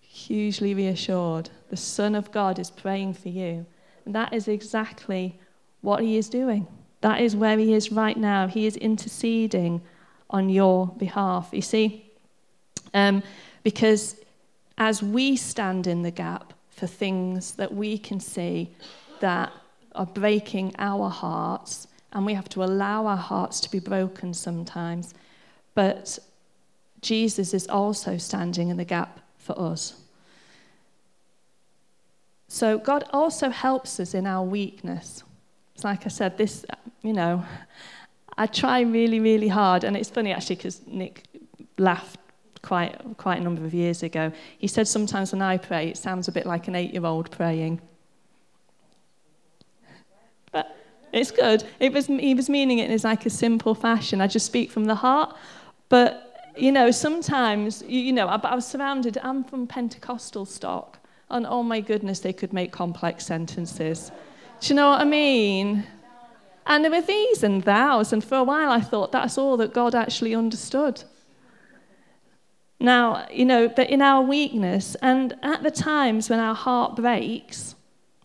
hugely 0.00 0.74
reassured. 0.74 1.50
The 1.70 1.76
Son 1.76 2.14
of 2.14 2.32
God 2.32 2.58
is 2.58 2.70
praying 2.70 3.14
for 3.14 3.28
you. 3.28 3.66
And 4.04 4.14
that 4.14 4.32
is 4.32 4.48
exactly 4.48 5.38
what 5.80 6.02
he 6.02 6.16
is 6.16 6.28
doing. 6.28 6.66
That 7.00 7.20
is 7.20 7.36
where 7.36 7.58
he 7.58 7.74
is 7.74 7.92
right 7.92 8.16
now. 8.16 8.48
He 8.48 8.66
is 8.66 8.76
interceding 8.76 9.80
on 10.30 10.48
your 10.48 10.88
behalf. 10.88 11.50
You 11.52 11.62
see, 11.62 12.10
um, 12.94 13.22
because 13.62 14.16
as 14.76 15.02
we 15.02 15.36
stand 15.36 15.86
in 15.86 16.02
the 16.02 16.10
gap 16.10 16.52
for 16.70 16.86
things 16.86 17.52
that 17.52 17.74
we 17.74 17.98
can 17.98 18.20
see 18.20 18.70
that 19.20 19.52
are 19.94 20.06
breaking 20.06 20.74
our 20.78 21.08
hearts, 21.08 21.88
and 22.12 22.24
we 22.24 22.34
have 22.34 22.48
to 22.50 22.64
allow 22.64 23.06
our 23.06 23.16
hearts 23.16 23.60
to 23.60 23.70
be 23.70 23.78
broken 23.78 24.32
sometimes. 24.32 25.14
But 25.74 26.18
Jesus 27.00 27.54
is 27.54 27.66
also 27.68 28.16
standing 28.16 28.68
in 28.68 28.76
the 28.76 28.84
gap 28.84 29.20
for 29.36 29.58
us. 29.58 30.00
So 32.48 32.78
God 32.78 33.04
also 33.12 33.50
helps 33.50 34.00
us 34.00 34.14
in 34.14 34.26
our 34.26 34.42
weakness. 34.42 35.22
It's 35.74 35.84
like 35.84 36.06
I 36.06 36.08
said, 36.08 36.38
this, 36.38 36.64
you 37.02 37.12
know, 37.12 37.44
I 38.36 38.46
try 38.46 38.80
really, 38.80 39.20
really 39.20 39.48
hard, 39.48 39.84
and 39.84 39.96
it's 39.96 40.10
funny 40.10 40.32
actually 40.32 40.56
because 40.56 40.80
Nick 40.86 41.24
laughed 41.76 42.18
quite, 42.62 42.96
quite 43.16 43.38
a 43.38 43.42
number 43.42 43.64
of 43.64 43.74
years 43.74 44.02
ago. 44.02 44.32
He 44.58 44.66
said 44.66 44.88
sometimes 44.88 45.32
when 45.32 45.42
I 45.42 45.56
pray, 45.56 45.88
it 45.88 45.96
sounds 45.96 46.28
a 46.28 46.32
bit 46.32 46.46
like 46.46 46.68
an 46.68 46.74
eight 46.74 46.92
year 46.92 47.04
old 47.04 47.30
praying. 47.30 47.80
But 50.52 50.76
it's 51.12 51.30
good. 51.30 51.64
It 51.80 51.92
was, 51.92 52.06
he 52.06 52.34
was 52.34 52.48
meaning 52.48 52.78
it 52.78 52.90
in 52.90 53.00
like 53.02 53.26
a 53.26 53.30
simple 53.30 53.74
fashion. 53.74 54.20
I 54.20 54.26
just 54.26 54.46
speak 54.46 54.70
from 54.70 54.84
the 54.84 54.94
heart. 54.94 55.34
But, 55.88 56.52
you 56.56 56.72
know, 56.72 56.90
sometimes, 56.90 57.82
you 57.86 58.12
know, 58.12 58.26
I, 58.26 58.36
I 58.36 58.54
was 58.54 58.66
surrounded, 58.66 59.18
I'm 59.22 59.44
from 59.44 59.66
Pentecostal 59.66 60.44
stock, 60.44 60.98
and 61.30 61.46
oh 61.46 61.62
my 61.62 61.80
goodness, 61.80 62.20
they 62.20 62.32
could 62.32 62.52
make 62.52 62.72
complex 62.72 63.26
sentences. 63.26 64.10
Do 64.60 64.68
you 64.68 64.74
know 64.74 64.90
what 64.90 65.00
I 65.00 65.04
mean? 65.04 65.84
And 66.66 66.84
there 66.84 66.90
were 66.90 67.00
these 67.00 67.42
and 67.42 67.64
thous, 67.64 68.12
and 68.12 68.22
for 68.22 68.36
a 68.36 68.42
while 68.42 68.70
I 68.70 68.80
thought 68.80 69.12
that's 69.12 69.38
all 69.38 69.56
that 69.56 69.72
God 69.72 69.94
actually 69.94 70.34
understood. 70.34 71.02
Now, 72.80 73.26
you 73.32 73.44
know, 73.44 73.68
but 73.68 73.90
in 73.90 74.02
our 74.02 74.22
weakness, 74.22 74.94
and 75.02 75.34
at 75.42 75.62
the 75.62 75.70
times 75.70 76.28
when 76.30 76.38
our 76.38 76.54
heart 76.54 76.96
breaks 76.96 77.74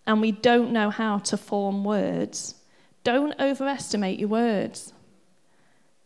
and 0.06 0.22
we 0.22 0.32
don't 0.32 0.72
know 0.72 0.90
how 0.90 1.20
to 1.20 1.38
form 1.38 1.84
words, 1.84 2.56
don't 3.04 3.34
overestimate 3.40 4.20
your 4.20 4.30
words. 4.30 4.94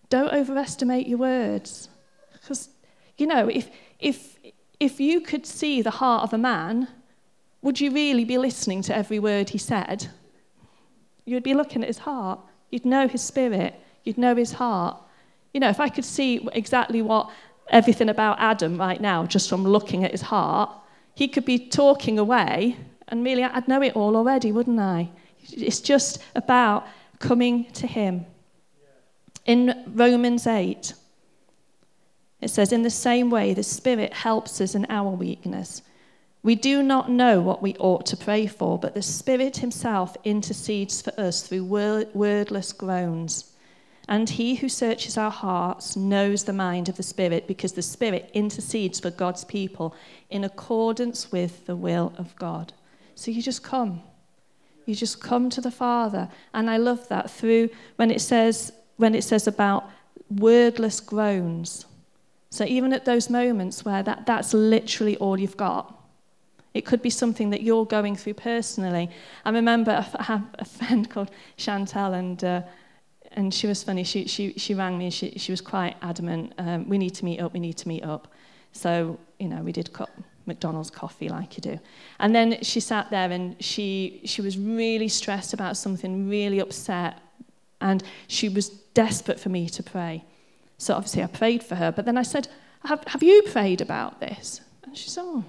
Don't 0.09 0.33
overestimate 0.33 1.07
your 1.07 1.19
words. 1.19 1.89
Because, 2.33 2.69
you 3.17 3.27
know, 3.27 3.47
if, 3.47 3.69
if, 3.99 4.37
if 4.79 4.99
you 4.99 5.21
could 5.21 5.45
see 5.45 5.81
the 5.81 5.91
heart 5.91 6.23
of 6.23 6.33
a 6.33 6.37
man, 6.37 6.87
would 7.61 7.79
you 7.79 7.91
really 7.91 8.23
be 8.23 8.37
listening 8.37 8.81
to 8.83 8.95
every 8.95 9.19
word 9.19 9.49
he 9.49 9.57
said? 9.57 10.07
You'd 11.25 11.43
be 11.43 11.53
looking 11.53 11.81
at 11.81 11.87
his 11.87 11.99
heart. 11.99 12.39
You'd 12.71 12.85
know 12.85 13.07
his 13.07 13.21
spirit. 13.21 13.75
You'd 14.03 14.17
know 14.17 14.35
his 14.35 14.53
heart. 14.53 14.97
You 15.53 15.59
know, 15.59 15.69
if 15.69 15.79
I 15.79 15.89
could 15.89 16.05
see 16.05 16.47
exactly 16.53 17.01
what 17.01 17.29
everything 17.69 18.09
about 18.09 18.39
Adam 18.39 18.77
right 18.77 19.01
now 19.01 19.25
just 19.25 19.49
from 19.49 19.63
looking 19.63 20.03
at 20.03 20.11
his 20.11 20.21
heart, 20.21 20.71
he 21.15 21.27
could 21.27 21.45
be 21.45 21.59
talking 21.59 22.17
away 22.17 22.77
and 23.09 23.23
merely 23.23 23.43
I'd 23.43 23.67
know 23.67 23.81
it 23.81 23.95
all 23.95 24.15
already, 24.15 24.51
wouldn't 24.51 24.79
I? 24.79 25.09
It's 25.51 25.79
just 25.79 26.19
about 26.35 26.87
coming 27.19 27.71
to 27.73 27.87
him. 27.87 28.25
In 29.45 29.83
Romans 29.87 30.45
8, 30.45 30.93
it 32.41 32.49
says, 32.49 32.71
In 32.71 32.83
the 32.83 32.89
same 32.89 33.29
way, 33.29 33.53
the 33.53 33.63
Spirit 33.63 34.13
helps 34.13 34.59
us 34.61 34.75
in 34.75 34.85
our 34.89 35.09
weakness. 35.09 35.81
We 36.43 36.55
do 36.55 36.83
not 36.83 37.09
know 37.09 37.41
what 37.41 37.61
we 37.61 37.75
ought 37.75 38.05
to 38.07 38.17
pray 38.17 38.47
for, 38.47 38.77
but 38.77 38.93
the 38.93 39.01
Spirit 39.01 39.57
Himself 39.57 40.15
intercedes 40.23 41.01
for 41.01 41.17
us 41.19 41.41
through 41.41 41.65
wordless 41.65 42.73
groans. 42.73 43.53
And 44.07 44.29
He 44.29 44.55
who 44.55 44.69
searches 44.69 45.17
our 45.17 45.31
hearts 45.31 45.95
knows 45.95 46.43
the 46.43 46.53
mind 46.53 46.87
of 46.89 46.97
the 46.97 47.03
Spirit, 47.03 47.47
because 47.47 47.73
the 47.73 47.81
Spirit 47.81 48.29
intercedes 48.33 48.99
for 48.99 49.11
God's 49.11 49.43
people 49.43 49.95
in 50.29 50.43
accordance 50.43 51.31
with 51.31 51.65
the 51.65 51.75
will 51.75 52.13
of 52.17 52.35
God. 52.35 52.73
So 53.15 53.31
you 53.31 53.41
just 53.41 53.63
come. 53.63 54.03
You 54.87 54.95
just 54.95 55.21
come 55.21 55.49
to 55.51 55.61
the 55.61 55.69
Father. 55.69 56.29
And 56.53 56.69
I 56.69 56.77
love 56.77 57.07
that 57.09 57.29
through 57.29 57.69
when 57.97 58.09
it 58.09 58.21
says, 58.21 58.71
when 58.95 59.13
it 59.13 59.23
says 59.23 59.45
about 59.45 59.89
wordless 60.29 61.01
groans. 61.01 61.85
So 62.49 62.63
even 62.63 62.93
at 62.93 63.03
those 63.03 63.29
moments 63.29 63.83
where 63.83 64.01
that, 64.01 64.25
that's 64.25 64.53
literally 64.53 65.17
all 65.17 65.37
you've 65.37 65.57
got, 65.57 65.93
it 66.73 66.85
could 66.85 67.01
be 67.01 67.09
something 67.09 67.49
that 67.49 67.63
you're 67.63 67.85
going 67.85 68.15
through 68.15 68.35
personally. 68.35 69.09
I 69.43 69.49
remember 69.49 69.91
I 69.91 70.23
have 70.23 70.45
a 70.57 70.65
friend 70.65 71.09
called 71.09 71.31
Chantel, 71.57 72.13
and 72.13 72.43
uh, 72.43 72.61
and 73.31 73.53
she 73.53 73.67
was 73.67 73.83
funny. 73.83 74.03
She 74.03 74.27
she 74.27 74.53
she 74.57 74.73
rang 74.73 74.97
me. 74.97 75.05
And 75.05 75.13
she 75.13 75.33
she 75.37 75.51
was 75.51 75.59
quite 75.59 75.95
adamant. 76.01 76.53
Um, 76.57 76.87
we 76.87 76.97
need 76.97 77.15
to 77.15 77.25
meet 77.25 77.39
up. 77.39 77.51
We 77.53 77.59
need 77.59 77.77
to 77.77 77.87
meet 77.87 78.03
up. 78.03 78.27
So 78.73 79.19
you 79.39 79.47
know 79.47 79.63
we 79.63 79.71
did 79.71 79.91
cut 79.91 80.11
McDonald's 80.47 80.89
coffee 80.89 81.29
like 81.29 81.57
you 81.57 81.61
do. 81.61 81.79
And 82.19 82.33
then 82.33 82.63
she 82.63 82.79
sat 82.79 83.09
there 83.09 83.31
and 83.31 83.61
she 83.63 84.21
she 84.25 84.41
was 84.41 84.57
really 84.57 85.07
stressed 85.07 85.53
about 85.53 85.77
something, 85.77 86.29
really 86.29 86.59
upset, 86.59 87.19
and 87.81 88.03
she 88.27 88.49
was 88.49 88.69
desperate 88.69 89.39
for 89.39 89.49
me 89.49 89.69
to 89.69 89.83
pray. 89.83 90.23
So 90.77 90.93
obviously 90.95 91.23
I 91.23 91.27
prayed 91.27 91.63
for 91.63 91.75
her, 91.75 91.91
but 91.91 92.05
then 92.05 92.17
I 92.17 92.23
said, 92.23 92.47
have, 92.83 93.03
have 93.07 93.23
you 93.23 93.41
prayed 93.43 93.81
about 93.81 94.19
this? 94.19 94.61
And 94.83 94.97
she 94.97 95.09
said, 95.09 95.23
oh. 95.25 95.43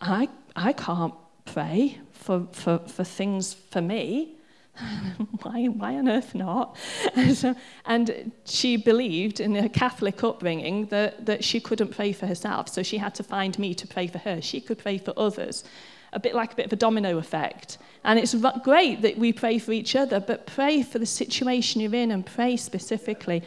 I, 0.00 0.28
I 0.54 0.72
can't 0.72 1.14
pray 1.44 1.98
for, 2.12 2.46
for, 2.52 2.78
for 2.80 3.04
things 3.04 3.54
for 3.54 3.80
me. 3.80 4.36
why, 5.42 5.66
why 5.66 5.94
on 5.96 6.08
earth 6.08 6.34
not? 6.34 6.76
and, 7.14 7.36
so, 7.36 7.54
and 7.84 8.32
she 8.44 8.76
believed 8.76 9.40
in 9.40 9.54
her 9.54 9.68
Catholic 9.68 10.22
upbringing 10.24 10.86
that, 10.86 11.26
that 11.26 11.44
she 11.44 11.60
couldn't 11.60 11.88
pray 11.88 12.12
for 12.12 12.26
herself, 12.26 12.68
so 12.68 12.82
she 12.82 12.98
had 12.98 13.14
to 13.14 13.22
find 13.22 13.58
me 13.58 13.74
to 13.74 13.86
pray 13.86 14.06
for 14.06 14.18
her. 14.18 14.40
She 14.40 14.60
could 14.60 14.78
pray 14.78 14.98
for 14.98 15.12
others, 15.16 15.64
a 16.12 16.20
bit 16.20 16.34
like 16.34 16.52
a 16.52 16.56
bit 16.56 16.66
of 16.66 16.72
a 16.72 16.76
domino 16.76 17.18
effect. 17.18 17.78
And 18.04 18.18
it's 18.18 18.34
great 18.64 19.02
that 19.02 19.18
we 19.18 19.32
pray 19.32 19.58
for 19.58 19.72
each 19.72 19.94
other, 19.94 20.20
but 20.20 20.46
pray 20.46 20.82
for 20.82 20.98
the 20.98 21.06
situation 21.06 21.80
you're 21.80 21.94
in 21.94 22.10
and 22.10 22.24
pray 22.24 22.56
specifically. 22.56 23.42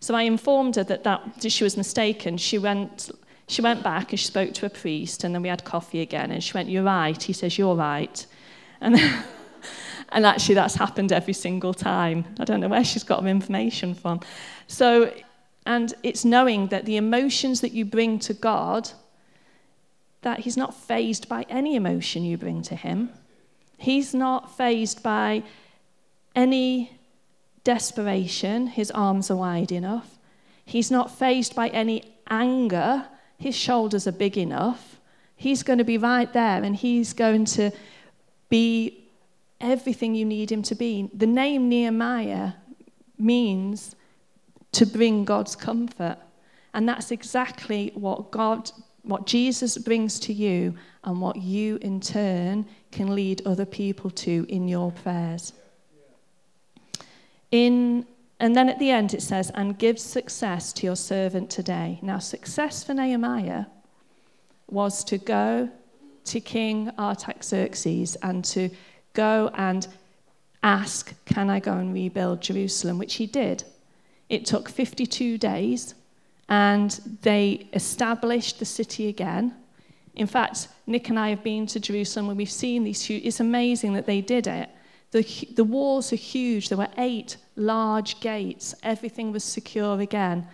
So 0.00 0.14
I 0.14 0.22
informed 0.22 0.76
her 0.76 0.84
that, 0.84 1.04
that 1.04 1.52
she 1.52 1.62
was 1.62 1.76
mistaken. 1.76 2.38
She 2.38 2.58
went, 2.58 3.10
she 3.48 3.60
went 3.60 3.82
back 3.82 4.10
and 4.10 4.18
she 4.18 4.26
spoke 4.26 4.54
to 4.54 4.66
a 4.66 4.70
priest, 4.70 5.24
and 5.24 5.34
then 5.34 5.42
we 5.42 5.48
had 5.48 5.64
coffee 5.64 6.00
again. 6.00 6.30
And 6.30 6.42
she 6.42 6.54
went, 6.54 6.70
You're 6.70 6.84
right. 6.84 7.22
He 7.22 7.34
says, 7.34 7.58
You're 7.58 7.74
right. 7.74 8.26
And, 8.80 8.98
and 10.12 10.26
actually, 10.26 10.56
that's 10.56 10.74
happened 10.74 11.12
every 11.12 11.32
single 11.32 11.72
time. 11.72 12.24
I 12.38 12.44
don't 12.44 12.60
know 12.60 12.68
where 12.68 12.84
she's 12.84 13.04
got 13.04 13.22
her 13.22 13.28
information 13.28 13.94
from. 13.94 14.20
So, 14.66 15.12
and 15.66 15.94
it's 16.02 16.24
knowing 16.24 16.68
that 16.68 16.84
the 16.84 16.96
emotions 16.96 17.60
that 17.60 17.72
you 17.72 17.84
bring 17.84 18.18
to 18.20 18.34
God, 18.34 18.90
that 20.22 20.40
He's 20.40 20.56
not 20.56 20.74
fazed 20.74 21.28
by 21.28 21.46
any 21.48 21.76
emotion 21.76 22.24
you 22.24 22.36
bring 22.36 22.62
to 22.62 22.74
Him. 22.74 23.10
He's 23.78 24.12
not 24.12 24.56
fazed 24.56 25.02
by 25.02 25.42
any 26.34 26.92
desperation, 27.64 28.68
his 28.68 28.90
arms 28.90 29.30
are 29.30 29.36
wide 29.36 29.72
enough. 29.72 30.18
He's 30.64 30.90
not 30.90 31.16
fazed 31.16 31.54
by 31.54 31.68
any 31.68 32.04
anger, 32.28 33.06
his 33.38 33.56
shoulders 33.56 34.06
are 34.06 34.12
big 34.12 34.36
enough. 34.38 35.00
He's 35.36 35.62
going 35.62 35.78
to 35.78 35.84
be 35.84 35.98
right 35.98 36.30
there 36.32 36.62
and 36.62 36.76
he's 36.76 37.12
going 37.12 37.46
to 37.46 37.70
be 38.50 38.99
everything 39.60 40.14
you 40.14 40.24
need 40.24 40.50
him 40.50 40.62
to 40.62 40.74
be. 40.74 41.10
The 41.14 41.26
name 41.26 41.68
Nehemiah 41.68 42.52
means 43.18 43.94
to 44.72 44.86
bring 44.86 45.24
God's 45.24 45.56
comfort. 45.56 46.18
And 46.72 46.88
that's 46.88 47.10
exactly 47.10 47.92
what 47.94 48.30
God 48.30 48.70
what 49.02 49.26
Jesus 49.26 49.78
brings 49.78 50.20
to 50.20 50.32
you 50.32 50.74
and 51.04 51.20
what 51.20 51.36
you 51.36 51.78
in 51.80 52.00
turn 52.00 52.66
can 52.92 53.14
lead 53.14 53.46
other 53.46 53.64
people 53.64 54.10
to 54.10 54.46
in 54.48 54.68
your 54.68 54.92
prayers. 54.92 55.52
In, 57.50 58.06
and 58.38 58.54
then 58.54 58.68
at 58.68 58.78
the 58.78 58.90
end 58.90 59.14
it 59.14 59.22
says, 59.22 59.50
and 59.54 59.78
give 59.78 59.98
success 59.98 60.72
to 60.74 60.86
your 60.86 60.96
servant 60.96 61.50
today. 61.50 61.98
Now, 62.02 62.18
success 62.18 62.84
for 62.84 62.94
Nehemiah 62.94 63.66
was 64.68 65.02
to 65.04 65.18
go 65.18 65.68
to 66.24 66.40
King 66.40 66.92
Artaxerxes 66.98 68.16
and 68.22 68.44
to 68.44 68.70
go 69.14 69.50
and 69.54 69.86
ask, 70.62 71.14
Can 71.24 71.50
I 71.50 71.60
go 71.60 71.72
and 71.72 71.92
rebuild 71.92 72.40
Jerusalem? 72.40 72.98
Which 72.98 73.14
he 73.14 73.26
did. 73.26 73.64
It 74.28 74.46
took 74.46 74.68
52 74.68 75.38
days, 75.38 75.94
and 76.48 76.90
they 77.22 77.68
established 77.72 78.58
the 78.58 78.64
city 78.64 79.08
again. 79.08 79.54
In 80.14 80.26
fact, 80.26 80.68
Nick 80.86 81.08
and 81.08 81.18
I 81.18 81.30
have 81.30 81.42
been 81.42 81.66
to 81.68 81.80
Jerusalem 81.80 82.28
and 82.28 82.36
we've 82.36 82.50
seen 82.50 82.84
these 82.84 83.02
huge, 83.02 83.24
it's 83.24 83.40
amazing 83.40 83.94
that 83.94 84.06
they 84.06 84.20
did 84.20 84.46
it. 84.46 84.68
The, 85.12 85.22
the 85.54 85.64
walls 85.64 86.12
are 86.12 86.16
huge. 86.16 86.68
There 86.68 86.78
were 86.78 86.88
eight 86.98 87.36
large 87.56 88.20
gates. 88.20 88.74
Everything 88.82 89.32
was 89.32 89.44
secure 89.44 90.00
again. 90.00 90.46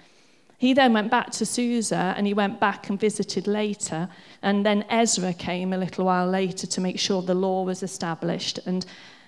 He 0.59 0.73
then 0.73 0.93
went 0.93 1.11
back 1.11 1.31
to 1.33 1.47
Susa 1.47 2.15
and 2.17 2.27
he 2.27 2.33
went 2.33 2.59
back 2.61 2.89
and 2.89 2.99
visited 2.99 3.47
later. 3.47 4.09
And 4.43 4.65
then 4.65 4.85
Ezra 4.89 5.35
came 5.35 5.73
a 5.73 5.79
little 5.79 6.07
while 6.07 6.29
later 6.29 6.67
to 6.67 6.81
make 6.81 6.99
sure 6.99 7.21
the 7.21 7.35
law 7.35 7.63
was 7.63 7.83
established. 7.83 8.59
And, 8.65 8.87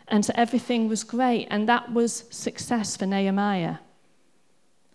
and 0.09 0.25
so 0.25 0.33
everything 0.37 0.89
was 0.89 1.05
great. 1.05 1.47
And 1.51 1.69
that 1.69 1.93
was 1.93 2.25
success 2.31 2.97
for 2.97 3.05
Nehemiah. 3.05 3.77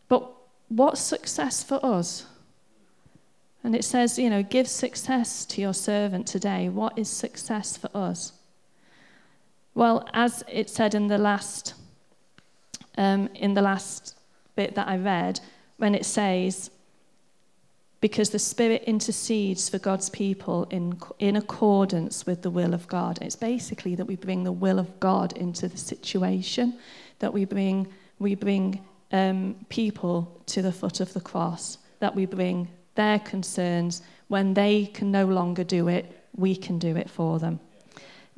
But 0.08 0.32
what's 0.70 1.02
success 1.02 1.64
for 1.64 1.80
us? 1.86 2.26
And 3.64 3.76
it 3.76 3.86
says, 3.86 4.18
you 4.18 4.30
know, 4.30 4.44
give 4.44 4.68
success 4.68 5.46
to 5.46 5.62
your 5.62 5.74
servant 5.74 6.28
today. 6.28 6.68
What 6.68 6.98
is 6.98 7.10
success 7.10 7.78
for 7.78 7.90
us? 7.94 8.34
Well, 9.76 10.08
as 10.14 10.44
it 10.52 10.70
said 10.70 10.96
in 10.96 11.08
the 11.08 11.18
last, 11.18 11.76
um, 12.98 13.30
in 13.36 13.54
the 13.54 13.62
last 13.62 14.18
bit 14.56 14.76
that 14.76 14.88
I 14.88 14.98
read, 14.98 15.40
when 15.84 15.96
it 15.96 16.06
says, 16.06 16.72
because 18.00 18.30
the 18.30 18.40
Spirit 18.40 18.84
intercedes 18.88 19.68
for 19.68 19.80
God's 19.80 20.10
people 20.10 20.64
in, 20.70 20.98
in 21.20 21.36
accordance 21.36 22.26
with 22.26 22.42
the 22.42 22.50
will 22.50 22.74
of 22.74 22.88
God. 22.88 23.20
It's 23.22 23.36
basically 23.36 23.94
that 23.96 24.06
we 24.06 24.16
bring 24.16 24.46
the 24.46 24.52
will 24.54 24.80
of 24.80 24.98
God 25.02 25.36
into 25.36 25.68
the 25.68 25.76
situation, 25.76 26.80
that 27.20 27.34
we 27.34 27.44
bring, 27.44 27.88
we 28.18 28.34
bring 28.34 28.80
um, 29.12 29.58
people 29.68 30.42
to 30.46 30.62
the 30.62 30.72
foot 30.72 31.02
of 31.02 31.12
the 31.12 31.20
cross, 31.20 31.80
that 32.00 32.16
we 32.16 32.26
bring 32.26 32.70
their 32.96 33.20
concerns. 33.20 34.04
When 34.30 34.54
they 34.54 34.86
can 34.86 35.12
no 35.12 35.26
longer 35.26 35.66
do 35.66 35.90
it, 35.90 36.06
we 36.34 36.56
can 36.56 36.80
do 36.80 36.96
it 36.96 37.10
for 37.10 37.40
them. 37.40 37.60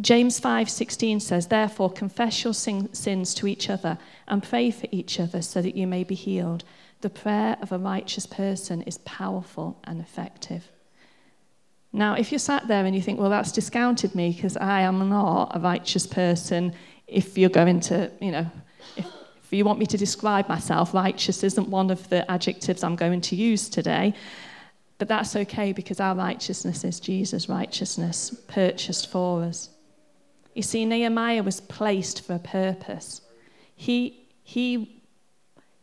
James 0.01 0.39
5:16 0.39 1.19
says, 1.21 1.47
"Therefore 1.47 1.91
confess 1.91 2.43
your 2.43 2.55
sin- 2.55 2.91
sins 2.93 3.36
to 3.36 3.45
each 3.45 3.69
other 3.69 3.99
and 4.27 4.41
pray 4.41 4.71
for 4.71 4.88
each 4.91 5.19
other 5.19 5.43
so 5.43 5.62
that 5.62 5.77
you 5.77 5.86
may 5.86 6.03
be 6.03 6.15
healed. 6.15 6.63
The 7.05 7.11
prayer 7.11 7.55
of 7.61 7.71
a 7.71 7.77
righteous 7.77 8.25
person 8.25 8.81
is 8.81 8.97
powerful 9.19 9.77
and 9.83 10.01
effective." 10.01 10.71
Now, 11.93 12.15
if 12.15 12.31
you're 12.31 12.39
sat 12.39 12.67
there 12.67 12.83
and 12.83 12.95
you 12.95 13.01
think, 13.03 13.19
"Well, 13.19 13.29
that's 13.29 13.51
discounted 13.51 14.15
me 14.15 14.31
because 14.31 14.57
I 14.57 14.81
am 14.81 14.97
not 15.07 15.55
a 15.55 15.59
righteous 15.59 16.07
person," 16.07 16.73
if 17.05 17.37
you're 17.37 17.57
going 17.61 17.79
to, 17.81 18.09
you 18.19 18.31
know, 18.31 18.47
if, 18.97 19.05
if 19.43 19.53
you 19.53 19.63
want 19.63 19.77
me 19.77 19.85
to 19.85 19.97
describe 19.97 20.49
myself, 20.49 20.95
righteous 20.95 21.43
isn't 21.43 21.69
one 21.69 21.91
of 21.91 22.09
the 22.09 22.21
adjectives 22.35 22.83
I'm 22.83 22.95
going 22.95 23.21
to 23.21 23.35
use 23.35 23.69
today. 23.69 24.15
But 24.97 25.07
that's 25.07 25.35
okay 25.35 25.73
because 25.73 25.99
our 25.99 26.15
righteousness 26.15 26.83
is 26.83 26.99
Jesus' 26.99 27.47
righteousness, 27.47 28.35
purchased 28.47 29.11
for 29.11 29.43
us. 29.43 29.69
You 30.55 30.63
see, 30.63 30.85
Nehemiah 30.85 31.43
was 31.43 31.61
placed 31.61 32.25
for 32.25 32.33
a 32.33 32.39
purpose. 32.39 33.21
He, 33.75 34.27
he, 34.41 34.94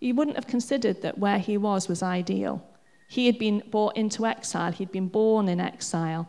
he 0.03 0.13
wouldn't 0.13 0.37
have 0.37 0.49
considered 0.49 1.01
that 1.03 1.17
where 1.17 1.39
he 1.39 1.57
was 1.57 1.87
was 1.87 2.03
ideal. 2.03 2.61
He 3.07 3.27
had 3.27 3.39
been 3.39 3.63
brought 3.71 3.97
into 3.97 4.27
exile, 4.27 4.73
he'd 4.73 4.91
been 4.91 5.07
born 5.07 5.49
in 5.49 5.61
exile, 5.61 6.29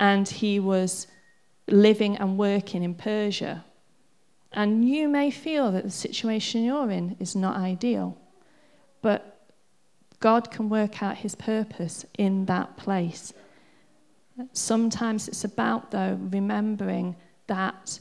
and 0.00 0.28
he 0.28 0.58
was 0.58 1.06
living 1.68 2.16
and 2.16 2.36
working 2.36 2.82
in 2.82 2.96
Persia. 2.96 3.64
And 4.50 4.88
you 4.88 5.08
may 5.08 5.30
feel 5.30 5.70
that 5.70 5.84
the 5.84 5.90
situation 5.90 6.64
you're 6.64 6.90
in 6.90 7.16
is 7.20 7.36
not 7.36 7.56
ideal, 7.56 8.18
but 9.02 9.40
God 10.18 10.50
can 10.50 10.68
work 10.68 11.00
out 11.00 11.18
his 11.18 11.36
purpose 11.36 12.04
in 12.18 12.46
that 12.46 12.76
place. 12.76 13.32
Sometimes 14.52 15.28
it's 15.28 15.44
about, 15.44 15.92
though, 15.92 16.18
remembering 16.20 17.14
that 17.46 18.00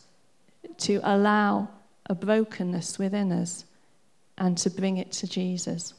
to 0.78 1.00
allow 1.04 1.70
a 2.08 2.16
brokenness 2.16 2.98
within 2.98 3.32
us 3.32 3.66
and 4.40 4.58
to 4.58 4.70
bring 4.70 4.98
it 4.98 5.12
to 5.12 5.28
Jesus. 5.28 5.94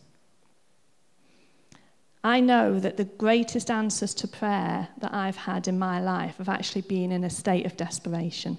I 2.22 2.40
know 2.40 2.79
that 2.81 2.96
the 2.96 3.05
greatest 3.05 3.70
answers 3.70 4.12
to 4.14 4.29
prayer 4.29 4.88
that 4.98 5.14
I've 5.14 5.37
had 5.37 5.68
in 5.68 5.79
my 5.79 6.00
life 6.00 6.37
have 6.37 6.50
actually 6.50 6.83
been 6.83 7.12
in 7.12 7.24
a 7.24 7.31
state 7.31 7.64
of 7.64 7.76
desperation. 7.76 8.59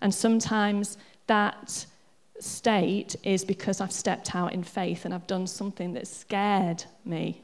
And 0.00 0.12
sometimes 0.12 0.98
that 1.28 1.86
state 2.40 3.14
is 3.22 3.44
because 3.44 3.80
I've 3.80 3.92
stepped 3.92 4.34
out 4.34 4.52
in 4.52 4.64
faith 4.64 5.04
and 5.04 5.14
I've 5.14 5.28
done 5.28 5.46
something 5.46 5.92
that 5.92 6.08
scared 6.08 6.82
me. 7.04 7.42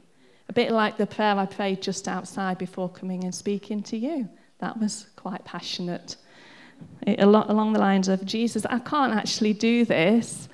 A 0.49 0.53
bit 0.53 0.71
like 0.71 0.97
the 0.97 1.05
prayer 1.05 1.37
I 1.37 1.45
prayed 1.45 1.81
just 1.81 2.09
outside 2.09 2.57
before 2.57 2.89
coming 2.89 3.23
and 3.23 3.33
speaking 3.33 3.81
to 3.83 3.97
you. 3.97 4.27
That 4.57 4.77
was 4.77 5.07
quite 5.15 5.45
passionate. 5.45 6.17
It, 7.07 7.21
along 7.21 7.71
the 7.71 7.79
lines 7.79 8.09
of, 8.09 8.25
Jesus, 8.25 8.65
I 8.65 8.79
can't 8.79 9.13
actually 9.13 9.53
do 9.53 9.85
this, 9.85 10.48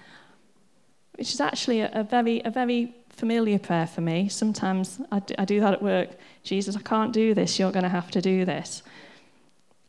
which 1.17 1.33
is 1.33 1.41
actually 1.41 1.81
a, 1.81 1.89
a 1.93 2.03
very, 2.03 2.41
a 2.43 2.49
very 2.51 2.93
familiar 3.09 3.57
prayer 3.59 3.87
for 3.87 4.01
me. 4.01 4.27
Sometimes 4.27 4.99
I 5.11 5.19
do, 5.19 5.35
I 5.37 5.45
do 5.45 5.59
that 5.61 5.73
at 5.73 5.81
work. 5.81 6.09
Jesus, 6.43 6.75
I 6.75 6.81
can't 6.81 7.13
do 7.13 7.33
this. 7.33 7.57
You're 7.57 7.71
going 7.71 7.83
to 7.83 7.89
have 7.89 8.11
to 8.11 8.21
do 8.21 8.45
this. 8.45 8.83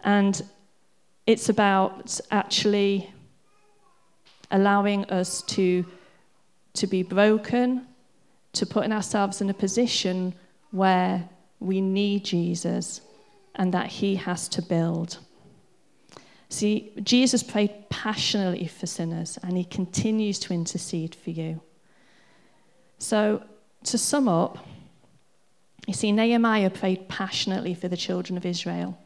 And 0.03 0.41
it's 1.27 1.49
about 1.49 2.21
actually 2.31 3.13
allowing 4.51 5.05
us 5.07 5.43
to, 5.43 5.85
to 6.75 6.87
be 6.87 7.03
broken, 7.03 7.87
to 8.53 8.65
putting 8.65 8.93
ourselves 8.93 9.41
in 9.41 9.51
a 9.51 9.55
position 9.55 10.35
where 10.71 11.29
we 11.59 11.81
need 11.81 12.25
Jesus 12.25 13.01
and 13.57 13.75
that 13.75 13.87
He 13.87 14.15
has 14.15 14.49
to 14.51 14.63
build. 14.63 15.19
See, 16.49 16.93
Jesus 17.03 17.43
prayed 17.43 17.89
passionately 17.91 18.67
for 18.67 18.87
sinners 18.87 19.39
and 19.43 19.57
He 19.57 19.65
continues 19.65 20.39
to 20.41 20.55
intercede 20.55 21.15
for 21.15 21.31
you. 21.31 21.61
So, 22.99 23.43
to 23.85 23.99
sum 23.99 24.29
up, 24.29 24.59
You 25.87 25.95
see, 25.95 26.11
Nehemiah 26.11 26.71
prayed 26.71 27.09
passionately 27.09 27.75
for 27.75 27.89
the 27.89 27.97
children 27.97 28.37
of 28.37 28.45
Israel. 28.45 28.99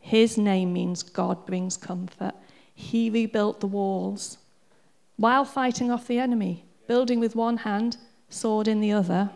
His 0.00 0.36
name 0.36 0.72
means 0.72 1.02
God 1.02 1.46
brings 1.46 1.76
comfort. 1.76 2.34
He 2.74 3.10
rebuilt 3.10 3.60
the 3.60 3.66
walls 3.68 4.38
while 5.16 5.44
fighting 5.44 5.90
off 5.90 6.06
the 6.06 6.18
enemy, 6.18 6.64
building 6.88 7.20
with 7.20 7.36
one 7.36 7.58
hand, 7.58 7.98
sword 8.30 8.66
in 8.66 8.80
the 8.80 8.90
other, 8.90 9.30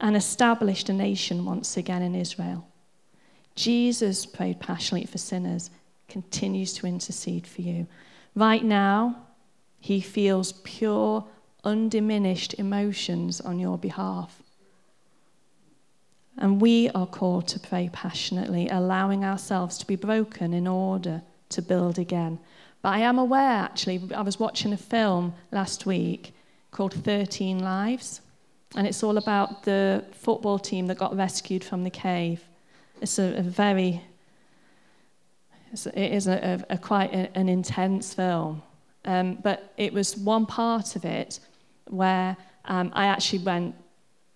and 0.00 0.16
established 0.16 0.88
a 0.88 0.92
nation 0.94 1.44
once 1.44 1.76
again 1.76 2.02
in 2.02 2.14
Israel. 2.14 2.66
Jesus 3.54 4.24
prayed 4.24 4.58
passionately 4.60 5.06
for 5.06 5.18
sinners, 5.18 5.70
continues 6.10 6.74
to 6.74 6.86
intercede 6.86 7.46
for 7.46 7.62
you. 7.62 7.86
Right 8.34 8.64
now, 8.64 9.26
he 9.78 10.00
feels 10.00 10.52
pure, 10.64 11.24
undiminished 11.64 12.54
emotions 12.58 13.40
on 13.40 13.58
your 13.58 13.78
behalf. 13.78 14.42
And 16.36 16.60
we 16.60 16.88
are 16.90 17.06
called 17.06 17.48
to 17.48 17.60
pray 17.60 17.90
passionately, 17.92 18.68
allowing 18.68 19.24
ourselves 19.24 19.78
to 19.78 19.86
be 19.86 19.96
broken 19.96 20.54
in 20.54 20.66
order 20.66 21.22
to 21.50 21.62
build 21.62 21.98
again. 21.98 22.38
But 22.82 22.94
I 22.94 23.00
am 23.00 23.18
aware, 23.18 23.58
actually, 23.58 24.00
I 24.14 24.22
was 24.22 24.38
watching 24.38 24.72
a 24.72 24.76
film 24.76 25.34
last 25.52 25.84
week 25.84 26.32
called 26.70 26.94
13 26.94 27.58
Lives, 27.58 28.20
and 28.76 28.86
it's 28.86 29.02
all 29.02 29.18
about 29.18 29.64
the 29.64 30.04
football 30.12 30.58
team 30.58 30.86
that 30.86 30.98
got 30.98 31.16
rescued 31.16 31.64
from 31.64 31.84
the 31.84 31.90
cave. 31.90 32.42
It's 33.02 33.18
a, 33.18 33.34
a 33.38 33.42
very, 33.42 34.02
it's, 35.72 35.86
it 35.86 36.12
is 36.12 36.26
a, 36.26 36.64
a, 36.70 36.74
a 36.74 36.78
quite 36.78 37.12
a, 37.12 37.36
an 37.36 37.48
intense 37.48 38.14
film. 38.14 38.62
Um, 39.04 39.38
but 39.42 39.72
it 39.76 39.92
was 39.92 40.16
one 40.16 40.46
part 40.46 40.96
of 40.96 41.04
it 41.04 41.40
where 41.88 42.36
um, 42.66 42.92
I 42.94 43.06
actually 43.06 43.40
went 43.40 43.74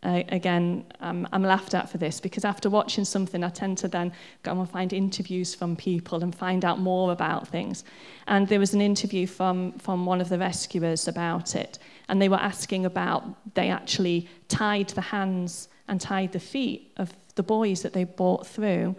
uh, 0.04 0.22
again, 0.28 0.84
um, 1.00 1.26
I'm 1.32 1.42
laughed 1.42 1.72
at 1.72 1.88
for 1.88 1.96
this 1.96 2.20
because 2.20 2.44
after 2.44 2.68
watching 2.68 3.06
something, 3.06 3.42
I 3.42 3.48
tend 3.48 3.78
to 3.78 3.88
then 3.88 4.12
go 4.42 4.52
and 4.52 4.68
find 4.68 4.92
interviews 4.92 5.54
from 5.54 5.76
people 5.76 6.22
and 6.22 6.34
find 6.34 6.62
out 6.62 6.78
more 6.78 7.10
about 7.10 7.48
things. 7.48 7.84
And 8.26 8.46
there 8.46 8.58
was 8.58 8.74
an 8.74 8.82
interview 8.82 9.26
from, 9.26 9.72
from 9.78 10.04
one 10.04 10.20
of 10.20 10.28
the 10.28 10.38
rescuers 10.38 11.08
about 11.08 11.56
it, 11.56 11.78
and 12.08 12.20
they 12.20 12.28
were 12.28 12.36
asking 12.36 12.84
about 12.84 13.54
they 13.54 13.70
actually 13.70 14.28
tied 14.48 14.90
the 14.90 15.00
hands 15.00 15.68
and 15.88 15.98
tied 15.98 16.32
the 16.32 16.40
feet 16.40 16.92
of 16.98 17.10
the 17.34 17.42
boys 17.42 17.80
that 17.80 17.94
they 17.94 18.04
brought 18.04 18.46
through 18.46 18.94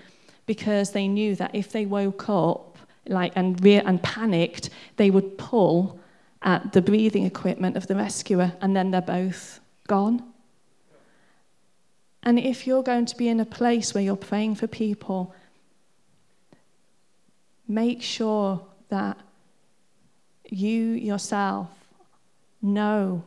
because 0.45 0.91
they 0.91 1.07
knew 1.07 1.35
that 1.35 1.53
if 1.53 1.71
they 1.71 1.85
woke 1.85 2.29
up 2.29 2.77
like 3.07 3.33
and 3.35 3.63
re- 3.63 3.75
and 3.75 4.01
panicked, 4.01 4.69
they 4.97 5.09
would 5.09 5.37
pull 5.37 5.99
at 6.41 6.73
the 6.73 6.81
breathing 6.81 7.25
equipment 7.25 7.75
of 7.75 7.87
the 7.87 7.95
rescuer, 7.95 8.53
and 8.61 8.75
then 8.75 8.91
they're 8.91 9.01
both 9.01 9.59
gone. 9.87 10.23
And 12.23 12.39
if 12.39 12.65
you're 12.65 12.83
going 12.83 13.05
to 13.05 13.17
be 13.17 13.27
in 13.27 13.39
a 13.39 13.45
place 13.45 13.93
where 13.93 14.03
you're 14.03 14.15
praying 14.15 14.55
for 14.55 14.67
people, 14.67 15.33
make 17.67 18.01
sure 18.01 18.65
that 18.89 19.17
you 20.49 20.91
yourself 20.91 21.69
know 22.61 23.23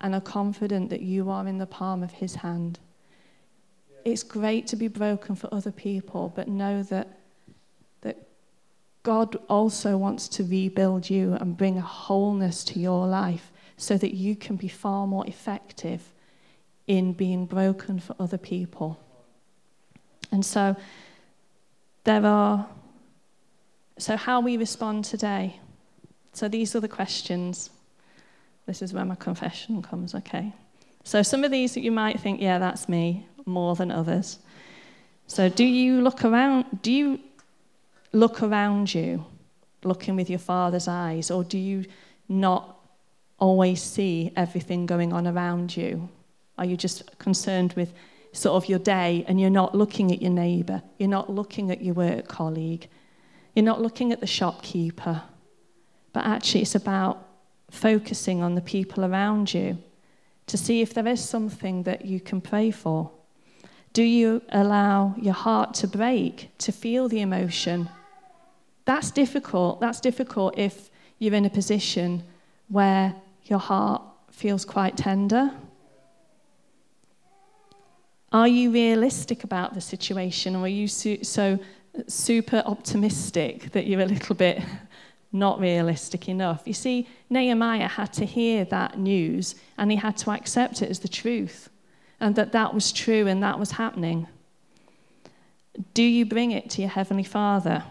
and 0.00 0.14
are 0.14 0.20
confident 0.20 0.90
that 0.90 1.02
you 1.02 1.30
are 1.30 1.46
in 1.46 1.58
the 1.58 1.66
palm 1.66 2.02
of 2.02 2.12
His 2.12 2.36
hand. 2.36 2.78
It's 4.06 4.22
great 4.22 4.68
to 4.68 4.76
be 4.76 4.86
broken 4.86 5.34
for 5.34 5.52
other 5.52 5.72
people, 5.72 6.32
but 6.36 6.46
know 6.46 6.84
that, 6.84 7.18
that 8.02 8.16
God 9.02 9.34
also 9.48 9.96
wants 9.96 10.28
to 10.28 10.44
rebuild 10.44 11.10
you 11.10 11.32
and 11.32 11.56
bring 11.56 11.76
a 11.76 11.80
wholeness 11.80 12.62
to 12.66 12.78
your 12.78 13.08
life 13.08 13.50
so 13.76 13.98
that 13.98 14.14
you 14.14 14.36
can 14.36 14.54
be 14.54 14.68
far 14.68 15.08
more 15.08 15.26
effective 15.26 16.12
in 16.86 17.14
being 17.14 17.46
broken 17.46 17.98
for 17.98 18.14
other 18.20 18.38
people. 18.38 18.96
And 20.30 20.46
so 20.46 20.76
there 22.04 22.24
are, 22.24 22.64
so 23.98 24.16
how 24.16 24.38
we 24.38 24.56
respond 24.56 25.04
today. 25.04 25.58
So 26.32 26.46
these 26.46 26.76
are 26.76 26.80
the 26.80 26.86
questions. 26.86 27.70
This 28.66 28.82
is 28.82 28.92
where 28.94 29.04
my 29.04 29.16
confession 29.16 29.82
comes, 29.82 30.14
okay? 30.14 30.54
So 31.02 31.24
some 31.24 31.42
of 31.42 31.50
these 31.50 31.74
that 31.74 31.80
you 31.80 31.90
might 31.90 32.20
think, 32.20 32.40
yeah, 32.40 32.60
that's 32.60 32.88
me, 32.88 33.26
more 33.46 33.74
than 33.74 33.90
others. 33.90 34.38
So 35.26 35.48
do 35.48 35.64
you 35.64 36.02
look 36.02 36.24
around, 36.24 36.82
do 36.82 36.92
you 36.92 37.20
look 38.12 38.42
around 38.42 38.94
you, 38.94 39.24
looking 39.82 40.16
with 40.16 40.28
your 40.28 40.38
father's 40.38 40.88
eyes, 40.88 41.30
or 41.30 41.44
do 41.44 41.58
you 41.58 41.84
not 42.28 42.78
always 43.38 43.82
see 43.82 44.32
everything 44.36 44.86
going 44.86 45.12
on 45.12 45.26
around 45.26 45.76
you? 45.76 46.08
Are 46.58 46.64
you 46.64 46.76
just 46.76 47.18
concerned 47.18 47.72
with 47.74 47.92
sort 48.32 48.62
of 48.62 48.68
your 48.68 48.78
day 48.78 49.24
and 49.28 49.40
you're 49.40 49.50
not 49.50 49.74
looking 49.74 50.12
at 50.12 50.22
your 50.22 50.30
neighbour? 50.30 50.82
You're 50.98 51.08
not 51.08 51.30
looking 51.30 51.70
at 51.70 51.82
your 51.82 51.94
work 51.94 52.28
colleague? 52.28 52.88
You're 53.54 53.64
not 53.64 53.80
looking 53.80 54.12
at 54.12 54.20
the 54.20 54.26
shopkeeper? 54.26 55.22
But 56.12 56.24
actually, 56.24 56.62
it's 56.62 56.74
about 56.74 57.26
focusing 57.70 58.42
on 58.42 58.54
the 58.54 58.60
people 58.60 59.04
around 59.04 59.52
you 59.52 59.78
to 60.46 60.56
see 60.56 60.80
if 60.80 60.94
there 60.94 61.06
is 61.06 61.22
something 61.22 61.82
that 61.82 62.04
you 62.04 62.20
can 62.20 62.40
pray 62.40 62.70
for. 62.70 63.10
Do 63.96 64.02
you 64.02 64.42
allow 64.50 65.14
your 65.16 65.32
heart 65.32 65.72
to 65.76 65.86
break, 65.88 66.50
to 66.58 66.70
feel 66.70 67.08
the 67.08 67.22
emotion? 67.22 67.88
That's 68.84 69.10
difficult. 69.10 69.80
That's 69.80 70.00
difficult 70.00 70.58
if 70.58 70.90
you're 71.18 71.32
in 71.32 71.46
a 71.46 71.50
position 71.50 72.22
where 72.68 73.14
your 73.44 73.58
heart 73.58 74.02
feels 74.30 74.66
quite 74.66 74.98
tender 74.98 75.50
are 78.32 78.48
you 78.48 78.70
realistic 78.70 79.44
about 79.44 79.72
the 79.72 79.80
situation, 79.80 80.56
or 80.56 80.64
are 80.64 80.68
you 80.68 80.88
su- 80.88 81.24
so 81.24 81.58
super 82.06 82.62
optimistic 82.66 83.72
that 83.72 83.86
you're 83.86 84.02
a 84.02 84.04
little 84.04 84.34
bit 84.34 84.62
not 85.32 85.58
realistic 85.58 86.28
enough? 86.28 86.64
You 86.66 86.74
see, 86.74 87.08
Nehemiah 87.30 87.88
had 87.88 88.12
to 88.14 88.26
hear 88.26 88.66
that 88.66 88.98
news 88.98 89.54
and 89.78 89.90
he 89.90 89.96
had 89.96 90.18
to 90.18 90.32
accept 90.32 90.82
it 90.82 90.90
as 90.90 90.98
the 90.98 91.08
truth, 91.08 91.70
and 92.20 92.34
that 92.36 92.52
that 92.52 92.74
was 92.74 92.92
true 92.92 93.26
and 93.26 93.42
that 93.42 93.58
was 93.58 93.72
happening. 93.72 94.26
Do 95.94 96.02
you 96.02 96.24
bring 96.24 96.52
it 96.52 96.70
to 96.70 96.82
your 96.82 96.90
Heavenly 96.90 97.24
Father? 97.24 97.84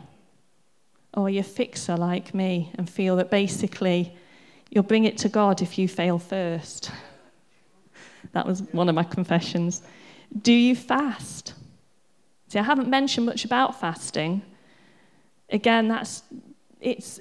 Or 1.13 1.27
are 1.27 1.29
you 1.29 1.39
a 1.41 1.43
fixer 1.43 1.95
like 1.95 2.33
me 2.33 2.71
and 2.75 2.89
feel 2.89 3.15
that 3.17 3.29
basically 3.29 4.15
you'll 4.69 4.83
bring 4.83 5.05
it 5.05 5.17
to 5.19 5.29
God 5.29 5.61
if 5.61 5.77
you 5.77 5.88
fail 5.88 6.19
first? 6.19 6.91
That 8.33 8.45
was 8.45 8.63
one 8.73 8.89
of 8.89 8.95
my 8.95 9.03
confessions. 9.03 9.83
Do 10.41 10.51
you 10.51 10.75
fast? 10.75 11.53
See, 12.49 12.59
I 12.59 12.63
haven't 12.63 12.89
mentioned 12.89 13.25
much 13.25 13.45
about 13.45 13.79
fasting. 13.79 14.41
Again, 15.49 15.88
that's 15.88 16.23
it's 16.81 17.19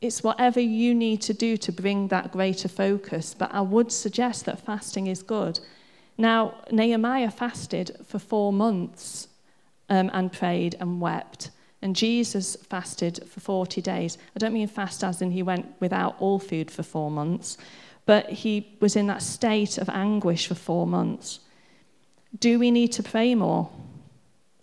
it's 0.00 0.22
whatever 0.22 0.60
you 0.60 0.94
need 0.94 1.20
to 1.22 1.34
do 1.34 1.56
to 1.56 1.72
bring 1.72 2.08
that 2.08 2.30
greater 2.32 2.68
focus, 2.68 3.34
but 3.34 3.52
I 3.52 3.60
would 3.60 3.90
suggest 3.90 4.44
that 4.44 4.64
fasting 4.64 5.08
is 5.08 5.22
good. 5.22 5.58
Now, 6.18 6.54
Nehemiah 6.70 7.30
fasted 7.30 7.96
for 8.06 8.18
four 8.18 8.52
months 8.52 9.28
um, 9.88 10.10
and 10.12 10.32
prayed 10.32 10.76
and 10.80 11.00
wept. 11.00 11.50
And 11.82 11.94
Jesus 11.94 12.56
fasted 12.68 13.20
for 13.28 13.40
40 13.40 13.82
days. 13.82 14.18
I 14.34 14.38
don't 14.38 14.54
mean 14.54 14.66
fast 14.66 15.04
as 15.04 15.20
in 15.20 15.30
he 15.30 15.42
went 15.42 15.74
without 15.78 16.16
all 16.18 16.38
food 16.38 16.70
for 16.70 16.82
four 16.82 17.10
months, 17.10 17.58
but 18.06 18.30
he 18.30 18.76
was 18.80 18.96
in 18.96 19.06
that 19.08 19.22
state 19.22 19.78
of 19.78 19.88
anguish 19.88 20.46
for 20.46 20.54
four 20.54 20.86
months. 20.86 21.40
Do 22.38 22.58
we 22.58 22.70
need 22.70 22.92
to 22.92 23.02
pray 23.02 23.34
more? 23.34 23.70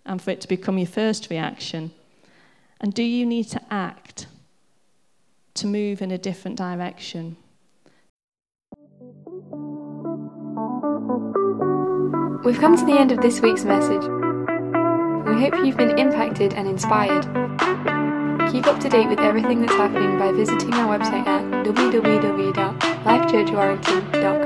And 0.06 0.20
for 0.20 0.30
it 0.30 0.40
to 0.42 0.48
become 0.48 0.76
your 0.76 0.86
first 0.86 1.30
reaction? 1.30 1.92
And 2.80 2.92
do 2.92 3.02
you 3.02 3.24
need 3.24 3.44
to 3.50 3.60
act 3.70 4.26
to 5.54 5.66
move 5.66 6.02
in 6.02 6.10
a 6.10 6.18
different 6.18 6.58
direction? 6.58 7.36
We've 12.44 12.60
come 12.60 12.76
to 12.76 12.84
the 12.84 12.92
end 12.92 13.10
of 13.10 13.22
this 13.22 13.40
week's 13.40 13.64
message. 13.64 14.02
We 14.02 15.40
hope 15.40 15.54
you've 15.64 15.78
been 15.78 15.98
impacted 15.98 16.52
and 16.52 16.68
inspired. 16.68 17.24
Keep 18.52 18.66
up 18.66 18.78
to 18.80 18.90
date 18.90 19.08
with 19.08 19.18
everything 19.18 19.62
that's 19.62 19.72
happening 19.72 20.18
by 20.18 20.30
visiting 20.30 20.74
our 20.74 20.98
website 20.98 21.26
at 21.26 21.42
www.lifechurchwarrington.com. 21.64 24.43